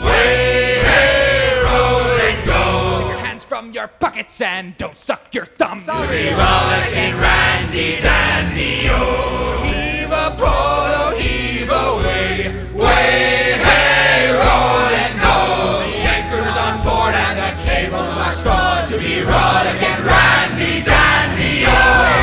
Way, 0.00 0.80
hey, 0.80 1.60
roll 1.62 2.00
and 2.00 2.46
go. 2.46 3.00
Take 3.02 3.08
your 3.10 3.26
hands 3.26 3.44
from 3.44 3.72
your 3.72 3.88
pockets 3.88 4.40
and 4.40 4.74
don't 4.78 4.96
suck 4.96 5.34
your 5.34 5.44
thumbs. 5.44 5.84
To 5.84 5.92
be 6.08 6.30
rollicking, 6.30 7.20
randy 7.20 8.00
dandy 8.00 8.88
o. 8.88 9.62
Heave 9.64 10.10
a 10.10 10.34
polo, 10.34 11.12
oh, 11.12 11.18
heave 11.18 11.68
away. 11.68 12.48
Way, 12.72 13.60
hey, 13.68 14.32
roll 14.32 14.88
and 15.04 15.20
go. 15.20 15.84
The 15.84 16.00
anchor's 16.16 16.56
on 16.56 16.82
board 16.82 17.14
and 17.14 17.36
the 17.36 17.52
cables 17.68 18.16
are 18.16 18.32
stored 18.32 18.88
to 18.88 18.98
be 18.98 19.20
rollicking, 19.20 20.04
randy 20.06 20.80
dandy 20.82 21.64
o. 21.66 22.19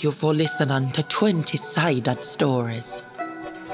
You 0.00 0.12
for 0.12 0.32
listening 0.32 0.92
to 0.92 1.02
20 1.02 1.56
Sided 1.56 2.22
Stories. 2.22 3.02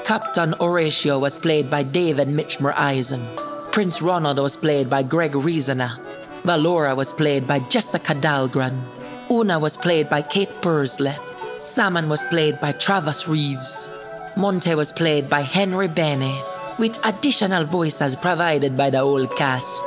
Captain 0.05 0.53
Horatio 0.53 1.19
was 1.19 1.37
played 1.37 1.69
by 1.69 1.83
David 1.83 2.29
Michmerhuizen. 2.29 3.71
Prince 3.71 4.01
Ronald 4.01 4.39
was 4.39 4.57
played 4.57 4.89
by 4.89 5.03
Greg 5.03 5.35
Reasoner. 5.35 5.91
Valora 6.41 6.95
was 6.95 7.13
played 7.13 7.47
by 7.47 7.59
Jessica 7.69 8.15
Dahlgren. 8.15 8.75
Una 9.29 9.59
was 9.59 9.77
played 9.77 10.09
by 10.09 10.23
Kate 10.23 10.49
Pursely. 10.61 11.13
Salmon 11.59 12.09
was 12.09 12.25
played 12.25 12.59
by 12.59 12.71
Travis 12.71 13.27
Reaves. 13.27 13.91
Monte 14.35 14.73
was 14.73 14.91
played 14.91 15.29
by 15.29 15.41
Henry 15.41 15.87
Benney, 15.87 16.41
with 16.79 16.99
additional 17.05 17.65
voices 17.65 18.15
provided 18.15 18.75
by 18.75 18.89
the 18.89 18.99
whole 18.99 19.27
cast. 19.27 19.83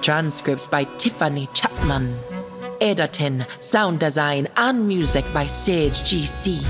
Transcripts 0.00 0.68
by 0.68 0.84
Tiffany 0.98 1.48
Chapman. 1.54 2.29
Editing, 2.80 3.44
sound 3.58 4.00
design, 4.00 4.48
and 4.56 4.88
music 4.88 5.24
by 5.34 5.46
Sage 5.46 6.00
GC. 6.02 6.64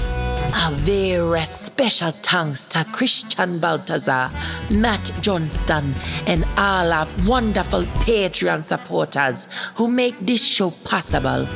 A 0.53 0.73
very 0.73 1.41
special 1.43 2.13
thanks 2.23 2.67
to 2.67 2.85
Christian 2.93 3.61
Baltazar, 3.61 4.31
Matt 4.71 5.13
Johnston, 5.21 5.95
and 6.27 6.45
all 6.57 6.93
our 6.93 7.07
wonderful 7.27 7.83
Patreon 8.05 8.65
supporters 8.65 9.47
who 9.77 9.87
make 9.87 10.19
this 10.21 10.45
show 10.45 10.71
possible. 10.83 11.47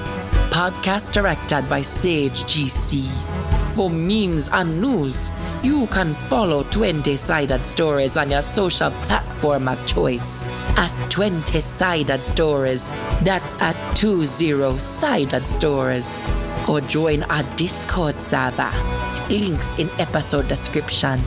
Podcast 0.51 1.13
directed 1.13 1.69
by 1.69 1.83
Sage 1.83 2.45
GC. 2.45 3.34
For 3.75 3.91
memes 3.91 4.49
and 4.53 4.81
news, 4.81 5.31
you 5.65 5.89
can 5.89 6.15
follow 6.15 6.63
20 6.63 7.17
Sided 7.17 7.65
Stories 7.65 8.17
on 8.17 8.31
your 8.31 8.43
social 8.43 8.93
platform 8.93 9.67
of 9.67 9.85
choice 9.85 10.45
at 10.77 10.93
20 11.11 11.61
Sided 11.61 12.25
Stories. 12.25 12.89
That's 13.23 13.61
at 13.61 13.75
20 13.97 14.79
Sided 14.79 15.49
Stories. 15.49 16.21
Or 16.69 16.81
join 16.83 17.25
our 17.25 17.43
Discord 17.57 18.17
server. 18.17 18.71
Links 19.29 19.77
in 19.77 19.91
episode 19.99 20.47
description. 20.47 21.19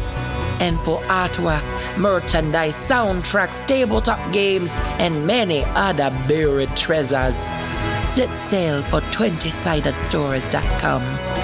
And 0.62 0.80
for 0.80 1.02
artwork, 1.02 1.62
merchandise, 1.98 2.76
soundtracks, 2.76 3.68
tabletop 3.68 4.32
games, 4.32 4.74
and 5.00 5.28
many 5.28 5.66
other 5.76 6.12
buried 6.30 6.74
treasures, 6.78 7.52
set 8.08 8.34
sail 8.34 8.82
for 8.84 9.02
20sidedstories.com. 9.02 11.37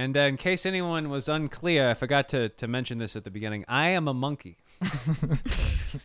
And 0.00 0.16
uh, 0.16 0.20
in 0.20 0.36
case 0.38 0.64
anyone 0.64 1.10
was 1.10 1.28
unclear, 1.28 1.90
I 1.90 1.94
forgot 1.94 2.28
to, 2.30 2.48
to 2.48 2.66
mention 2.66 2.96
this 2.98 3.16
at 3.16 3.24
the 3.24 3.30
beginning. 3.30 3.64
I 3.68 3.88
am 3.88 4.08
a 4.08 4.14
monkey. 4.14 4.56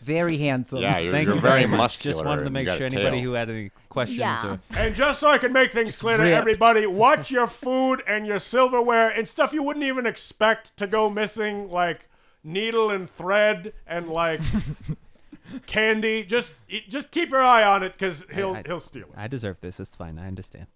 Very 0.01 0.37
handsome. 0.37 0.79
Yeah, 0.79 0.97
you're, 0.97 1.11
Thank 1.13 1.27
you're 1.27 1.35
you 1.35 1.41
very 1.41 1.61
very 1.61 1.71
much. 1.71 1.77
muscular. 1.77 2.11
Just 2.13 2.25
wanted 2.25 2.43
to 2.43 2.49
make 2.49 2.67
sure 2.67 2.85
anybody 2.85 3.21
who 3.21 3.33
had 3.33 3.49
any 3.49 3.71
questions 3.87 4.19
Yeah. 4.19 4.45
or 4.45 4.59
And 4.77 4.95
just 4.95 5.19
so 5.21 5.29
I 5.29 5.37
can 5.37 5.53
make 5.53 5.71
things 5.71 5.95
clear 5.95 6.17
to 6.17 6.29
everybody, 6.29 6.85
watch 6.85 7.31
your 7.31 7.47
food 7.47 8.03
and 8.05 8.27
your 8.27 8.39
silverware 8.39 9.09
and 9.09 9.27
stuff 9.29 9.53
you 9.53 9.63
wouldn't 9.63 9.85
even 9.85 10.05
expect 10.05 10.75
to 10.77 10.87
go 10.87 11.09
missing, 11.09 11.69
like 11.69 12.09
needle 12.43 12.89
and 12.91 13.09
thread 13.09 13.71
and 13.87 14.09
like 14.09 14.41
candy. 15.67 16.23
Just 16.25 16.53
just 16.89 17.11
keep 17.11 17.29
your 17.29 17.41
eye 17.43 17.63
on 17.63 17.81
it 17.83 17.93
because 17.93 18.25
he'll 18.33 18.55
I- 18.55 18.63
he'll 18.65 18.79
steal 18.81 19.03
it. 19.07 19.13
I 19.15 19.27
deserve 19.27 19.61
this. 19.61 19.79
It's 19.79 19.95
fine. 19.95 20.19
I 20.19 20.27
understand. 20.27 20.67